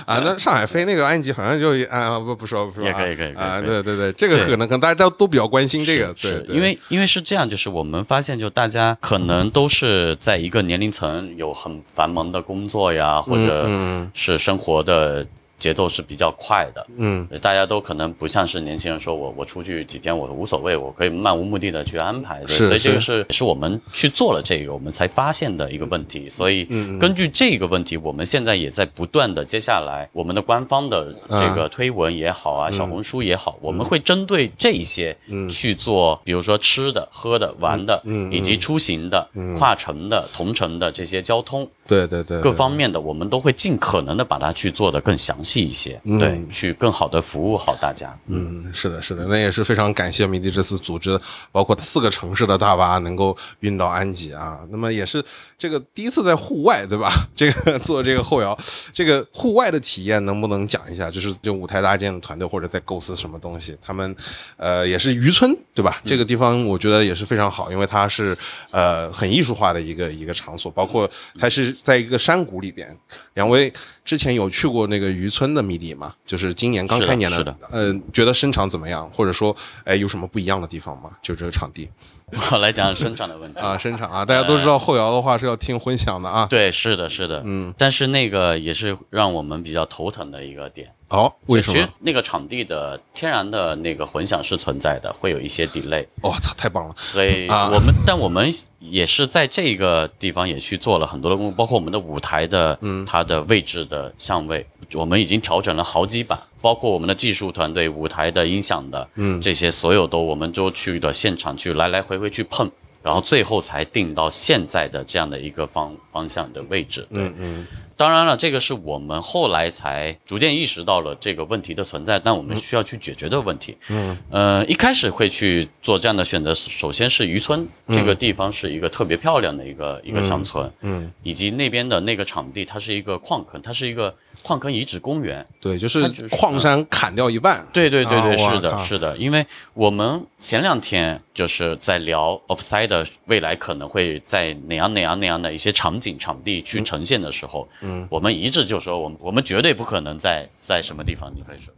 [0.15, 14.11] 啊，那上海飞那个安吉好像就啊不不说不说啊，也可以可以啊，对对对，这个可能可能大家都都比较关心这个，对对，因为因为是这样，就是我们发现，就大家可能都是在一个年龄层有很繁忙的工作呀，或者嗯。
[14.15, 15.27] 是生活的
[15.63, 16.87] 节奏是比较快的。
[16.97, 17.27] 嗯。
[17.41, 23.13] 大家都可能不像是年轻人说我我出去几天我无所谓，我可以漫无目的的去安排的，是所以这个是。
[23.13, 26.31] 是是我们去做了这个，我们才发现的一个问题。
[26.31, 26.65] 所以
[26.99, 35.49] 根据这个问题，我们现在也在不断的接下来我们的官方的这个推文也好啊，小红书也好，我们会针对这些嗯。
[35.53, 41.69] 去做，比如说吃的、喝的、玩的，以及出行的、跨城的、同城的这些交通。
[41.87, 48.17] 对对对，各方面的，我们都会尽可能的把它去做的更详细一些，嗯对，去更好的服务好大家。
[48.27, 54.61] 嗯，是的，是的，那也是非常感谢迷笛这次组织，包括四个城市的大巴能够运到安吉啊。
[54.71, 55.23] 那么也是
[55.63, 57.13] 这个第一次在户外，对吧？
[57.37, 58.59] 这个 做这个后摇，
[58.93, 61.09] 这个户外的体验能不能讲一下？
[61.09, 63.79] 就是就舞台搭建的团队或者在构思什么东西？
[63.81, 64.17] 他们
[64.57, 66.03] 呃也是渔村，对吧？
[66.05, 68.37] 这个地方我觉得也是非常好，因为它是
[68.73, 72.99] 呃很艺术化的一个一个场所，包括它是在一个山谷里边。
[73.35, 73.73] 两位
[74.05, 76.15] 之前有去过那个渔村的迷底吗？
[76.27, 79.09] 就是今年刚开年是的呃，觉得声场怎么样？
[79.13, 81.11] 或者说，哎，有什么不一样的地方吗？
[81.23, 81.89] 就这个场地
[82.51, 86.47] 我来讲生场的问题啊，声场啊，大家都知道后摇的话是要听混响的啊。
[86.49, 90.93] 对，是的，是的，嗯，但是那个也是让我们比较头疼的一个点。
[91.13, 91.89] 哦，为什么其实？
[92.01, 96.95] 那个场地的天然的那个混响是存在的，会有一些 delay，我、操，太棒了！
[96.97, 112.71] 所以啊我们，但我们也是在这个地方也去做了很多的工作，包括我们的舞台的，嗯它的位置的相位，我们已经调整了好几版，包括我们的技术团队、舞台的音响的，嗯这些所有都我们都去的现场去来来回回去碰，
[113.03, 117.07] 然后最后才定到现在的这样的一个方方向的位置。
[117.11, 123.77] 对，嗯嗯当然了，这个是我们后来才逐渐意识到了这个问题的存在，但我们需要去解决的问题。
[123.89, 124.17] 嗯。
[124.31, 135.47] 呃，一开始会去做这样的选择，首先是渔村、这个地方是一个特别漂亮的一个、一个乡村，嗯，以及那边的那个场地，它是一个矿坑，它是一个矿坑遗址公园。
[135.61, 137.67] 对，就是矿山砍掉一半。
[137.73, 151.75] 对对对对，啊是的，是的，因为我们前两天就是在聊 Offside 未来可能会在哪样哪样哪样的一些场景场地去呈现的时候，嗯，我们一致就说我们我们绝对不可能在在什么地方，你可以说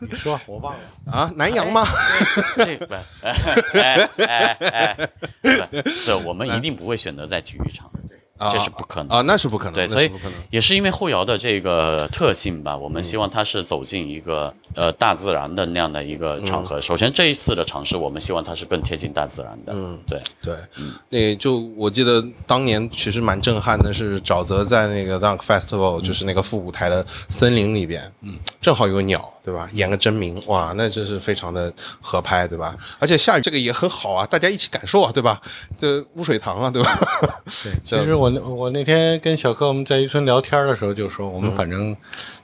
[0.00, 1.84] 你说我忘了，啊，南阳吗？
[2.56, 3.34] 这不，哎
[3.72, 5.08] 哎哎哎，
[5.82, 8.03] 不是，我们一定不会选择在体育场，啊
[8.38, 10.10] 这是不可能啊，那是不可能，对，所以。
[10.50, 16.80] 也是因为后摇的这个特性吧，我们希望它是走进一个呃大自然的那样的一个场合。
[16.80, 19.72] 首先这一次的尝试，我们希望它是更贴近大自然的。
[19.74, 20.54] 嗯对，对，
[21.08, 29.68] 那就我记得当年其实蛮震撼的，是沼泽在那个 Dunk Festival，就是那个副舞台的森林里边，嗯，正好有鸟，对吧？
[29.74, 31.70] 演个真名，哇，那真是非常的
[32.00, 32.74] 合拍，对吧？
[32.98, 35.38] 而且下雨这个也很好啊，大家一起感受啊，对吧？
[35.76, 36.90] 这污水塘啊，对吧？
[37.62, 41.94] 对， 其实我那我那天跟小柯我们在渔村聊天的时候就说，我们反正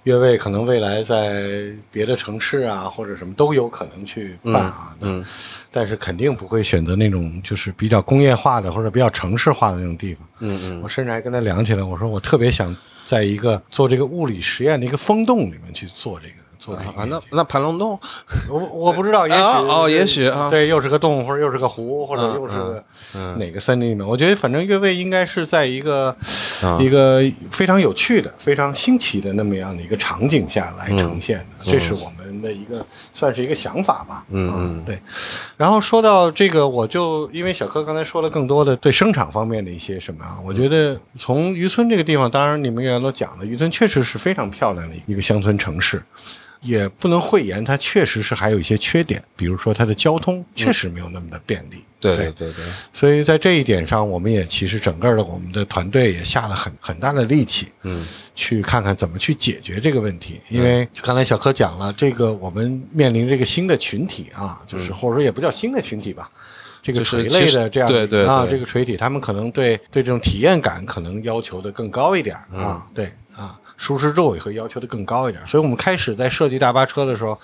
[0.03, 5.25] 越位可能未来在别的城市啊或者什么都有可能去办啊，嗯
[5.71, 10.27] 但是肯定不会选择那种就是比较工业化的或者比较城市化的那种地方。
[10.41, 12.77] 嗯嗯我甚至还跟他聊起来，我说我特别想
[13.07, 17.99] 在一个做这个物理实验的一个风洞里面去做这个做这个啊，那那盘龙洞，
[18.51, 24.07] 我我不知道，也许、啊哦也许啊对，又是个洞，或者又是个湖，或者嗯又是哪个森林里面。
[24.07, 26.15] 我觉得反正越位应该是在一个、
[26.63, 32.85] 啊一个非常有趣的、非常新奇的那么样的一个场景下来呈现的，这是我们的一个
[33.15, 34.23] 算是一个想法吧。
[34.29, 34.99] 嗯啊嗯对。
[35.57, 46.03] 然后说到这个，我就因为小柯刚才说了更多的对生产方面的一些什么啊，我觉得从渔村这个地方，当然你们原来都讲了，渔村确实是非常漂亮的一个乡村城市。
[46.61, 51.85] 也不能讳言，它确实是还有一些缺点，比如说它的交通确实没有那么的便利。
[51.99, 52.31] 对对。
[52.33, 58.07] 对对，所以在这一点上，我们也其实整个的我们的团队也下了很很大的力气，嗯。
[58.35, 60.41] 去看看怎么去解决这个问题。
[60.49, 66.31] 因为刚才小柯讲了，这个我们面临这个新的群体啊，就是或者说也不叫新的群体吧。
[66.83, 75.45] 这个垂类的这样对对啊，对这个垂体，他们可能对对这种体验感可能要求的更高一点嗯啊，对啊，舒适度也会要求的更高一点。
[75.47, 77.37] 所以我们开始在设计大巴车的时候，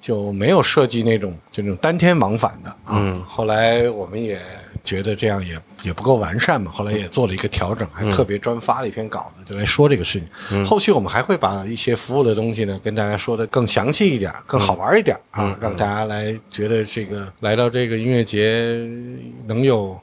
[0.00, 2.98] 就没有设计那种就那种单天往返的啊。
[2.98, 4.40] 嗯后来我们也
[4.82, 10.64] 觉得这样也也不够完善嘛，后来也做了一个调整，还特别专发了一篇稿子，就来说这个事情。
[10.66, 18.78] 后续我们还会把一些服务的东西呢，跟大家说的更详细一点，更好玩一点啊，让大家来觉得这个来到这个音乐节
[19.46, 19.96] 能有。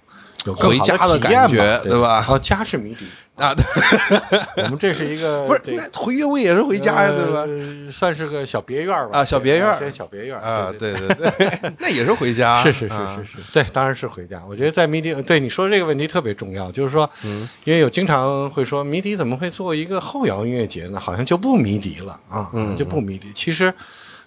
[0.54, 3.56] 回好家的感觉，对吧哦，家是谜底， 啊，
[4.58, 5.62] 我们这是一个不是，
[5.94, 7.42] 回越位也是回家呀，对吧？
[7.42, 10.94] 呃算是个小别院儿吧啊小别院小别院儿啊，对。
[10.94, 14.42] 对对对， 那也是回家，是是是啊是是，对，当然是回家。
[14.48, 21.00] 我觉得在谜底，对你说这个问题特别重要，就是说，嗯，因为有经常会说谜底怎么会做一个后摇音乐节呢？
[21.00, 23.32] 好像就不谜底了啊，嗯就不谜底。
[23.34, 23.74] 其实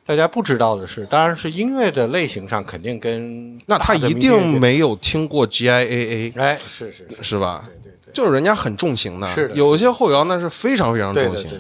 [0.09, 7.65] 大家不知道的是，当然是音乐的类型上肯定跟那他一定没有听过 GIAA，哎，是是是，吧？
[7.67, 11.51] 对对对，就是人家很重型的，是的有些后摇那是非常非常重型。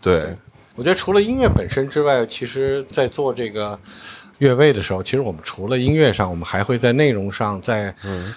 [0.00, 0.36] 对，
[0.74, 3.78] 我觉得除了音乐本身之外，其实在做这个
[4.42, 7.94] 乐位的时候，其实我们除了音乐上，我们还会在内容上，在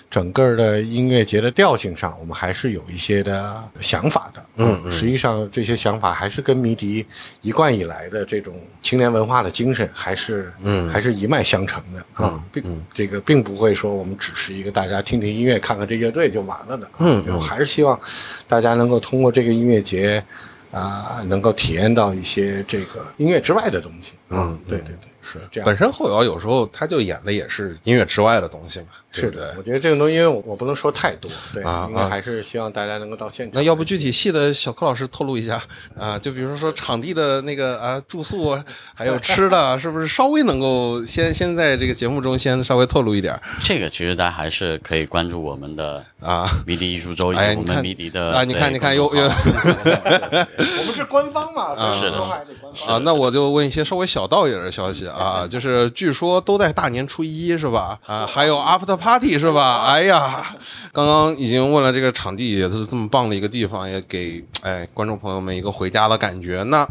[0.08, 4.46] 整个的音乐节的调性上，我们还是有一些的想法的。
[4.58, 7.04] 嗯嗯实际上这些想法还是跟迷笛
[7.42, 8.54] 一贯以来的这种
[8.84, 16.88] 青年文化的精神，还是嗯还是一脉相承的啊，并这个并不会说我们只是一个大家听听音乐、看看这乐队就完了的。
[17.00, 18.00] 嗯我还是希望
[18.48, 20.24] 大家能够通过这个音乐节。
[20.72, 24.12] 啊、能够体验到一些这个音乐之外的东西。
[24.30, 25.66] 嗯对对对，是这样。
[25.66, 29.56] 本身后摇有时候他就演的也是音乐之外的东西嘛，对对是的，？
[29.58, 33.54] 我觉得这个东西，因为我我不能说太多，对，啊啊应该还是希望大家能够到现场。
[33.54, 35.62] 那要不具体细的小柯老师透露一下
[35.98, 36.18] 啊？
[36.18, 38.66] 就比如说场地的那个啊住宿啊，
[38.96, 46.50] 还有吃的，是不是稍微能够先先在这个节目中先稍微透露一点这个其实大家还是可以关注我们的啊？
[46.66, 52.96] 迷笛艺术周以及我们迷笛的啊你看你看又又 我们是官方嘛，所以是的说还得官方。
[52.96, 58.00] 啊，那我就问一些稍微小道一点的消息啊， 就是据说都在大年初一是吧？
[58.06, 59.84] 啊，还有 after party 是吧？
[59.84, 60.56] 哎呀，
[60.94, 66.64] 刚刚已经问了这个场地，也是这么棒的一个地方，也给哎观众朋友们一个回家的感觉。
[66.64, 66.88] 那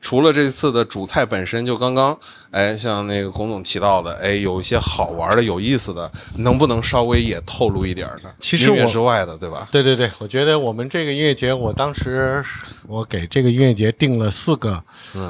[0.00, 2.16] 除了这次的主菜本身，就刚刚
[2.50, 8.32] 哎像那个龚总提到的，哎有一些好玩的、有意思的，能不能稍微也透露一点呢？
[8.38, 9.68] 其实我之外的，对吧？
[9.72, 12.42] 对对对，我觉得我们这个音乐节，我当时
[12.86, 14.82] 我给这个音乐节定了四个、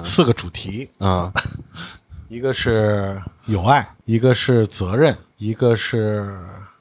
[0.05, 1.33] 四个主题，啊，
[2.29, 6.39] 一个是友爱，一个是责任，一个是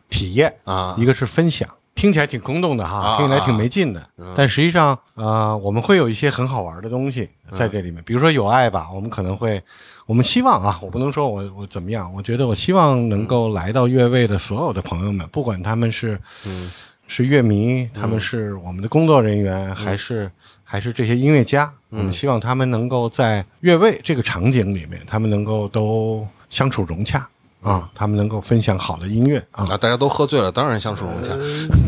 [0.10, 1.68] 体验啊一个是分享。
[1.98, 7.28] 听起来挺空洞的哈，啊听起来挺没劲的，但实际上，呃，我们会有一些很好玩的东西
[7.58, 9.62] 在这里面，比如说有爱吧，我们可能会，
[10.06, 16.20] 我们希望啊，我不能说我我怎么样，我觉得我希望能够来到越位的所有的朋友们，不管他们是，
[17.08, 20.32] 是乐迷，他们是我们的工作人员，还是
[20.64, 27.28] 还是这些音乐家，我们希望他们能够在乐位这个场景里面，他们能够都相处融洽
[27.62, 31.34] 啊，他们能够分享好的音乐啊，啊，大家都喝醉了，当然相处融洽。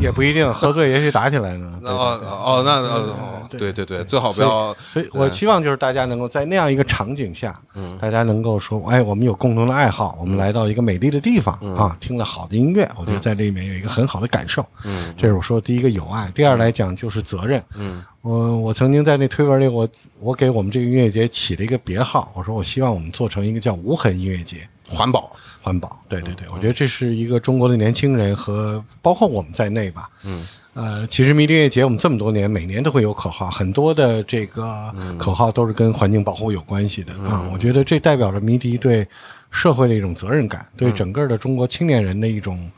[0.02, 1.80] 也不一定喝醉，也许打起来呢。
[1.86, 7.60] 哦哦，那哦，对对对，最好不要所以我希望就是大家能够在那样一个场景下，
[8.00, 14.66] 大家能够说，哎，我们有共同的爱好，我们来到一个美丽的地方啊，听了好的音乐，我觉得在这里面有一个很好的感受。
[14.84, 17.64] 嗯，这是我说第一个友爱，第二来讲就是责任。
[17.76, 19.88] 嗯，我我曾经在那推文里，我
[20.20, 24.68] 我给我们这个音乐节起了一个别号，我说我希望我们做成一个叫无痕音乐节。
[24.92, 25.32] 环保。
[25.70, 37.48] 环保，对对对，我觉得这是一个中国的年轻人和包括我们在内吧，嗯，呃，其实迷笛音乐节我们这么多年，每年都会有口号，很多的这个口号都是跟环境保护有关系的啊。
[37.54, 39.08] 我觉得这代表着迷笛对
[39.52, 42.70] 社会的一种责任感，对整个的中国青年人的一种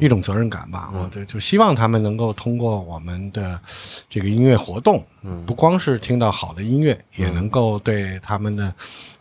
[0.00, 0.90] 一种责任感吧。
[0.94, 3.58] 我对就希望他们能够通过我们的
[4.08, 5.04] 这个音乐活动，
[5.46, 8.72] 不光是听到好的音乐，也能够对他们的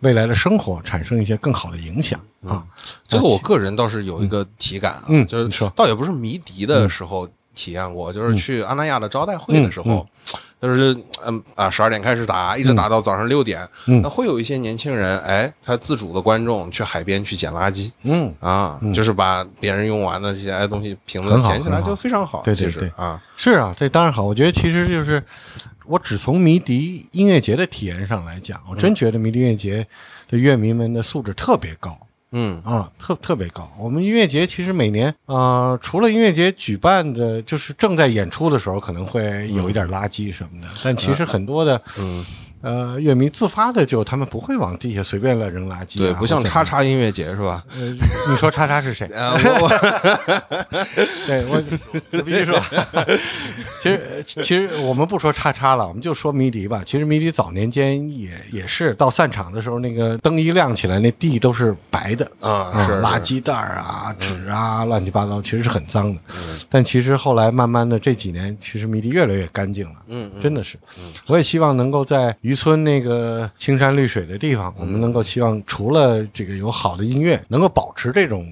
[0.02, 2.64] 未来的生活产生一些更好的影响啊。
[3.08, 5.72] 这个我个人倒是有一个体感啊，嗯就是说。
[5.76, 10.06] 倒也不是迷笛的时候体验过，就是去阿那亚的招待会的时候，
[10.62, 14.02] 就是嗯啊十二点开始打，一直打到早上六点，嗯。
[14.02, 17.92] 那会有一些年轻人，哎，他自主的观众去海边去捡垃圾。
[18.04, 24.24] 嗯，啊，就是把别人用完的这些哎东西瓶子捡起来就非常好，其对对对实啊，是啊，这当然好。
[24.24, 25.24] 我觉得其实就是
[25.86, 29.88] 我只从迷笛音乐节的体验上来讲，我真觉得迷笛音乐节
[30.28, 31.98] 的乐迷们的素质特别高。
[32.38, 32.62] 嗯。
[32.66, 33.72] 啊，特特别高。
[33.80, 42.26] 我们音乐节其实每年，呃，除了音乐节举办的，就是正在演出的时候，可能会有一点垃圾什么的，但其实很多的，嗯，
[42.66, 47.64] 呃，乐迷自发的就他们不会往地下随便乱扔垃圾、啊，对，不像叉叉音乐节是吧？
[47.78, 47.82] 呃，
[48.28, 49.08] 你说叉叉是谁？
[49.14, 50.86] 呃，我 我
[51.28, 51.64] 对我
[52.14, 52.60] 我必须说，
[53.84, 56.82] 其实其实我们不说叉叉了，我们就说迷笛吧。
[56.84, 66.20] 其实迷笛早年间也也是到散场的时候，那个灯一亮起来，那地都是白的啊是是垃圾袋啊、纸啊，乱七八糟，其实是很脏的。
[66.68, 69.96] 但其实后来慢慢的这几年，其实迷笛越来越干净了。
[70.08, 70.78] 嗯嗯真的是。
[71.28, 78.44] 我也希望能够在村那个青山绿水的地方，我们能够希望除了这个有好的音乐，能够保持这种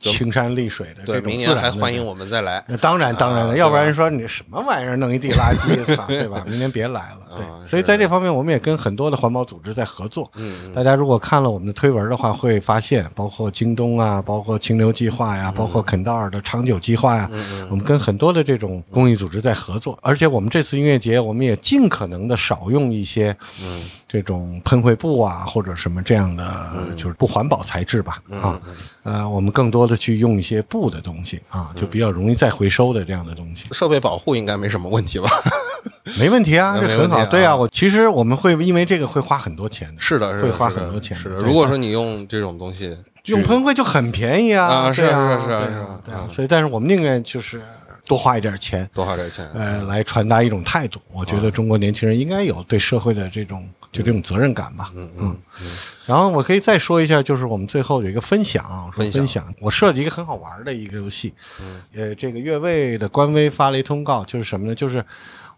[0.00, 2.64] 青山绿水的这对，种明年自然欢迎我们再来。
[2.66, 6.42] 那当然，当然了，啊要不然说你什么玩意儿弄一地垃圾， 对吧？
[6.48, 7.36] 明年别来了。
[7.36, 10.30] 对，啊所以在这方面，我们也跟很多的环保组织在合作。
[10.36, 17.30] 嗯大家如果看了我们的推文的话，会发现，包括京东啊，包括清流计划嗯呀，包括肯道尔的长久计划呀，
[17.68, 19.98] 我们跟很多的这种公益组织在合作。
[20.02, 28.20] 而且我们这次音乐节，我们也尽可能的少用一些嗯这种喷绘布啊，或者什么这样的，就是不环保材质吧。
[28.28, 28.60] 嗯啊，
[29.04, 33.66] 呃，我们更多的去用一些布的东西啊，就比较容易再回收的这样的东西。
[33.72, 35.28] 设备保护应该没什么问题吧？
[36.18, 37.24] 没问题啊，没这很好。
[37.26, 41.22] 对啊，我其实我们会因为这个会花很多钱的，是的，是的，会花很多钱的。
[41.22, 47.60] 是的，如果说你用这种东西，用喷绘就很便宜啊，啊是啊是啊是啊，对啊嗯所以但是我们宁愿就是
[48.06, 50.98] 多花一点钱，多花点钱，呃，来传达一种态度。
[51.12, 54.90] 我觉得中国年轻人应该有对社会的这种就这种责任感吧。
[54.94, 55.36] 嗯嗯
[56.06, 61.32] 然后我可以再说一下，就是我们最后有一个分享分享，我设计一个很好玩的一个游戏。
[61.94, 64.74] 呃，这个越位的官微发了一通告，就是什么呢？
[64.74, 65.04] 就是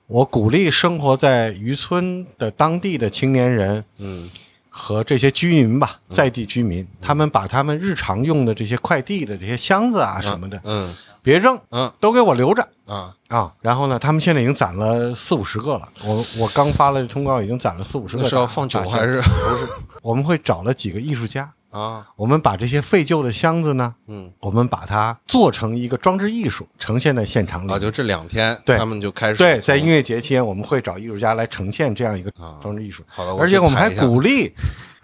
[0.07, 4.31] 我鼓励生活在渔村的当地的青年人，嗯。
[4.75, 13.53] 和这些居民吧，在地居民，他们把他们日常用的这些快递的这些箱子啊什么的，嗯别扔，嗯都给我留着啊啊。
[13.61, 15.89] 然后呢，他们现在已经攒了四五十个了。
[16.05, 19.21] 我我刚发了通告，已经攒了四五十个是要放酒还是？
[19.23, 19.69] 不是
[20.03, 22.05] 我们会找了几个艺术家，啊？
[22.17, 27.73] 我们把这些废旧的箱子呢，嗯我们把它做成一个装置艺术，呈现在现场里。
[27.73, 33.05] 啊，就这两天，对他们就开始对，在音乐节期间，我们会找艺术家来呈现这样一个啊装置艺术。
[33.07, 34.53] 好的，而且我们还鼓励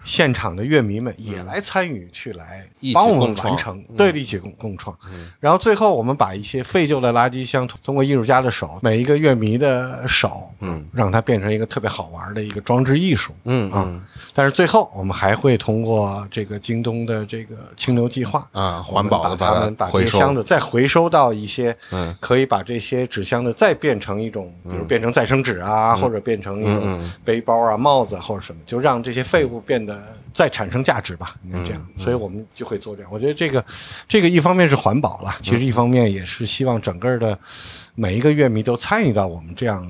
[0.03, 4.95] 现场的乐迷们也来参与，去来一起帮我们共完成，嗯对，一起共共创。
[5.39, 13.31] 然后最后我们把一些废旧的垃圾箱，通过艺术家的手，每一个乐迷的手，嗯，让它变成一个特别好玩的一个装置艺术。
[13.33, 13.71] 啊嗯。
[13.73, 14.01] 嗯
[14.33, 18.47] 但是最后我们还会通过这个京东的这个清流计划。
[18.51, 22.15] 啊，环保的把他们把这些箱子再回收到一些，嗯。
[22.19, 29.88] 可以把这些纸箱子再变成一种，比如变成再生纸啊，或者变成一种背包啊、帽子啊或者什么，就让这些废物变得
[30.33, 31.87] 再产生价值吧，应该这样。
[31.97, 33.11] 嗯所以我们就会做这样。
[33.11, 33.63] 我觉得这个，
[34.07, 37.37] 这个一方面是环保了，其实一方面也是希望整个的
[37.93, 39.85] 每一个乐迷都参与到我们这样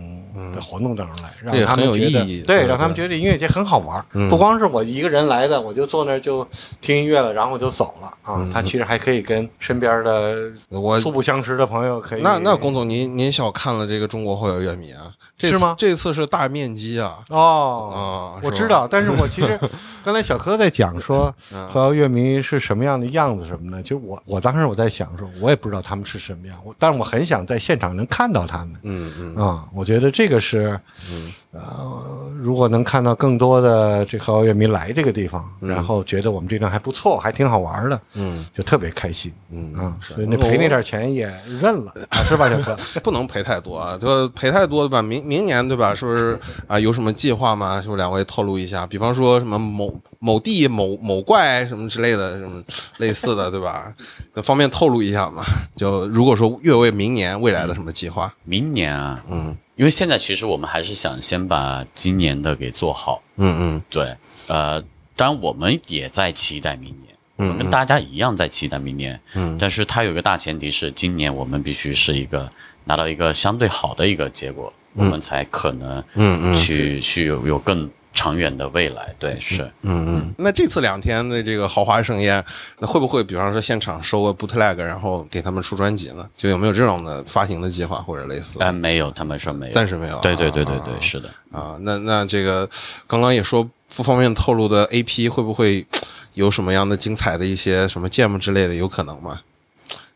[0.56, 6.46] 的活动当中来，让他们觉得意义对，对让他们觉得音乐节很好玩，嗯不光是我一个人来的，我就坐那儿就
[6.82, 8.50] 听音乐了，然后我就走了啊。
[8.52, 10.52] 他其实还可以跟身边的
[11.00, 12.22] 素不相识的朋友可以。
[12.24, 15.14] 那那龚总，您您小看了这个中国后摇乐迷啊？
[15.48, 15.76] 是吗？
[15.78, 19.58] 这次是大面积啊，哦，啊我知道，但是我其实
[20.04, 21.70] 刚才小柯在讲说 嗯。
[21.70, 28.76] 后摇乐迷是什么样的样子什么的，就我我当时我在想说，我也不知道他们是什么样，我但是我很想在现场能看到他们。
[28.84, 29.36] 嗯嗯。
[29.36, 30.80] 啊、我觉得这个是，
[31.12, 39.34] 嗯呃，如果能看到更多的这后摇乐迷来这个地方，嗯然后觉得我们这段还不错，还挺好玩的，嗯就特别开心。
[39.52, 41.26] 嗯啊，所以那赔那点钱也
[41.60, 42.78] 认了，啊是吧，小 哥？
[43.02, 45.02] 不能赔太多啊，这赔太多对吧？
[45.02, 45.96] 明明年对吧？
[45.96, 46.80] 是不是啊？
[46.80, 47.82] 有什么计划吗？
[47.82, 48.86] 是不是两位透露一下？
[48.86, 52.62] 比方说什么某某地某某怪什么之类的，什么
[52.98, 53.92] 类似的对吧？
[54.36, 55.44] 那方便透露一下嘛？
[55.76, 58.32] 就如果说越为明年未来的什么计划？
[58.44, 63.82] 明年啊，嗯因为现在其实我们还是想先把今年的给做好，嗯嗯。
[63.90, 64.14] 对，
[64.48, 64.84] 呃，
[65.16, 69.58] 当然我们也在期待明年，嗯我跟大家一样在期待明年，嗯。
[69.58, 72.52] 但是它有一个大前提是，今年我们必须是一个
[72.84, 76.56] 拿到一个相对好的一个结果，我们才可能嗯嗯。
[76.58, 77.90] 去去有有更
[78.20, 79.16] 长远的未来。
[79.18, 79.64] 对，是。
[79.84, 80.34] 嗯嗯。
[80.38, 82.44] 那这次两天的这个豪华盛宴，
[82.80, 86.30] 那会不会比方说现场收个 bootleg，然后给他们出专辑呢？
[86.36, 88.66] 就有没有这种的发行的计划或者类似的？
[88.66, 91.30] 呃，没有，他们说没有，暂时没有啊对对对对啊对，是的。
[91.52, 92.70] 啊，那那这个
[93.08, 93.64] 刚刚也说
[93.96, 95.86] 不方便透露的 AP 会不会
[96.34, 99.40] 有什么样的精彩的一些什么节目之类的，有可能吗？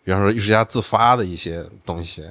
[0.04, 2.22] 比方说艺术家自发的一些东西，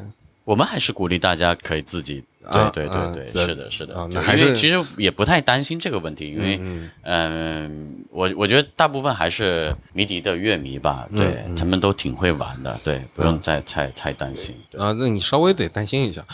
[0.45, 14.55] 我们还是鼓励大家可以自己，啊对对啊对对，这是的，是的那还是因为其实也不太担心这个问题，因为嗯嗯，我我觉得大部分还是迷笛的乐迷吧，对嗯他们都挺会玩的，对，不用再太太担心。
[14.79, 16.25] 啊，那你稍微得担心一下，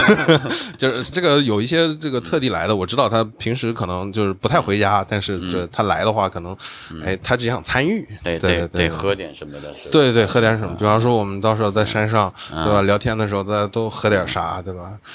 [0.76, 6.56] 就是这个有一些这个特地来的，我知道他平时可能就是不太回家，但是这他来的话，可能
[7.02, 10.74] 哎，他只想参与，对对对喝点什么的，对对，喝点什么？
[10.76, 12.82] 比方说我们到时候在山上，嗯对吧？
[12.82, 14.98] 聊天的时候，大家都喝点啥，对吧？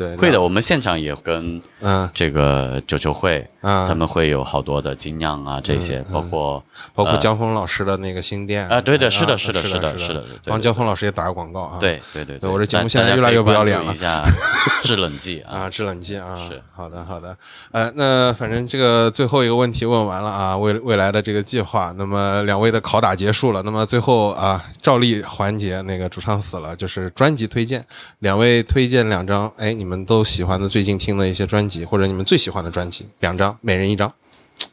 [0.00, 0.40] 对，会的。
[0.40, 2.08] 我们现场也跟嗯。
[2.14, 3.86] 这个九球会，嗯。
[3.86, 11.76] 他们会有好多的精酿啊，这些包括包括江峰老师的那个新店啊对的是的啊是的是是的是的是的帮江峰老师也打个广告啊。
[11.78, 12.48] 对对对对。
[12.48, 13.94] 我这节目现在越来越不要脸了。
[14.82, 16.62] 制冷剂啊，啊，制冷剂啊，是。
[16.74, 17.36] 好的好的，
[17.72, 27.84] 呃，那反正这个最后一个问题问完了啊，未未来的这个计划，那么两位的拷打结束了，那么最后啊，照例环节那个主唱死了，就是专辑推荐，
[28.20, 34.12] 两位推荐两张，哎，你们都喜欢的最近听的一些专辑，或者你们最喜欢的专辑，两张，每人一张，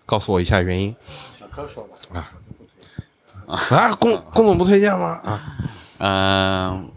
[0.05, 0.95] 告诉我一下原因
[1.39, 2.31] 小柯说吧，
[3.47, 5.19] 啊啊，龚龚 总不推荐吗？
[5.23, 5.57] 啊，
[5.99, 6.89] 嗯。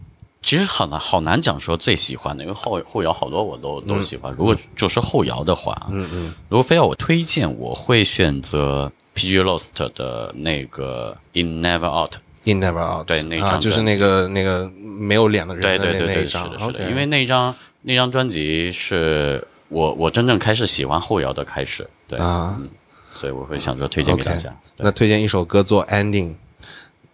[0.42, 4.34] 其实很难好难讲说最喜欢的，因为后后摇好多我都都喜欢。
[4.38, 12.14] 如果就是后摇的话，嗯嗯如果非要我推荐，我会选择 PG Lost 的那个 In Never Out。
[12.44, 22.68] ，In Never Out，对那啊，张专就是那个那个没有脸的人对的对对对，是那那一张的，是的，，OK 因为那张那张专辑是我我真正开始喜欢后摇的开始，对，啊嗯，
[23.14, 24.50] 所以我会想说推荐给大家。
[24.76, 26.34] 对那推荐一首歌做 ending，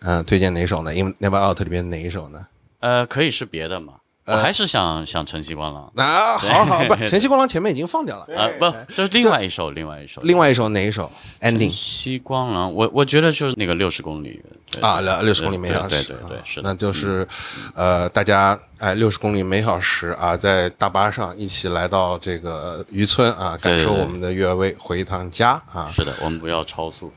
[0.00, 0.94] 嗯、推荐哪首呢？
[0.94, 2.46] 因为 Never Out 里面哪一首呢？
[2.80, 3.94] 呃，可以是别的嘛，
[4.26, 8.36] 我呃还是想想晨曦光廊啊，好好，不，晨曦光廊前面已经放掉了。
[8.36, 11.10] 啊，不，这是另外一首，另外一首，另外一首哪一首
[11.40, 14.42] 晨？ending 曦光廊，我我觉得就是那个六十公里
[14.80, 17.26] 啊，对六六十公里每小时，对对对是的，那就是
[17.74, 25.88] 呃，大家哎，六十公里每小时啊，在大巴上一起来到这个渔村啊，感受我们的悦味，回一趟家啊。
[25.94, 27.12] 是的，我们不要超速。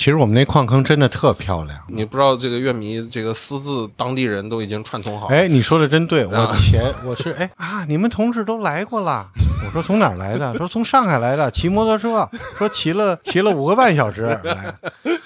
[0.00, 1.78] 其实我们那矿坑真的特漂亮。
[1.86, 5.36] 你不知道这个乐迷这个私自当地人都已经串通好了。
[5.36, 9.28] 哎，你说的真对，我前我是哎啊，你们同事都来过了。
[9.62, 10.52] 我说从哪儿来的？
[10.56, 12.26] 说从上海来的，骑摩托车，
[12.56, 14.74] 说骑了骑了五个半小时来。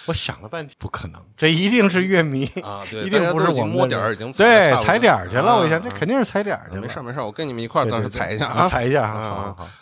[0.07, 5.57] 我想了半天，不可能，这一定是乐迷啊，对，一定不是我们摸点儿已经对踩踩点儿去了。
[5.57, 6.83] 我想这啊肯定是踩点儿去了。
[6.83, 9.69] 没事儿没事儿，我跟你们一块儿对，到时候踩一下啊，踩一下，好。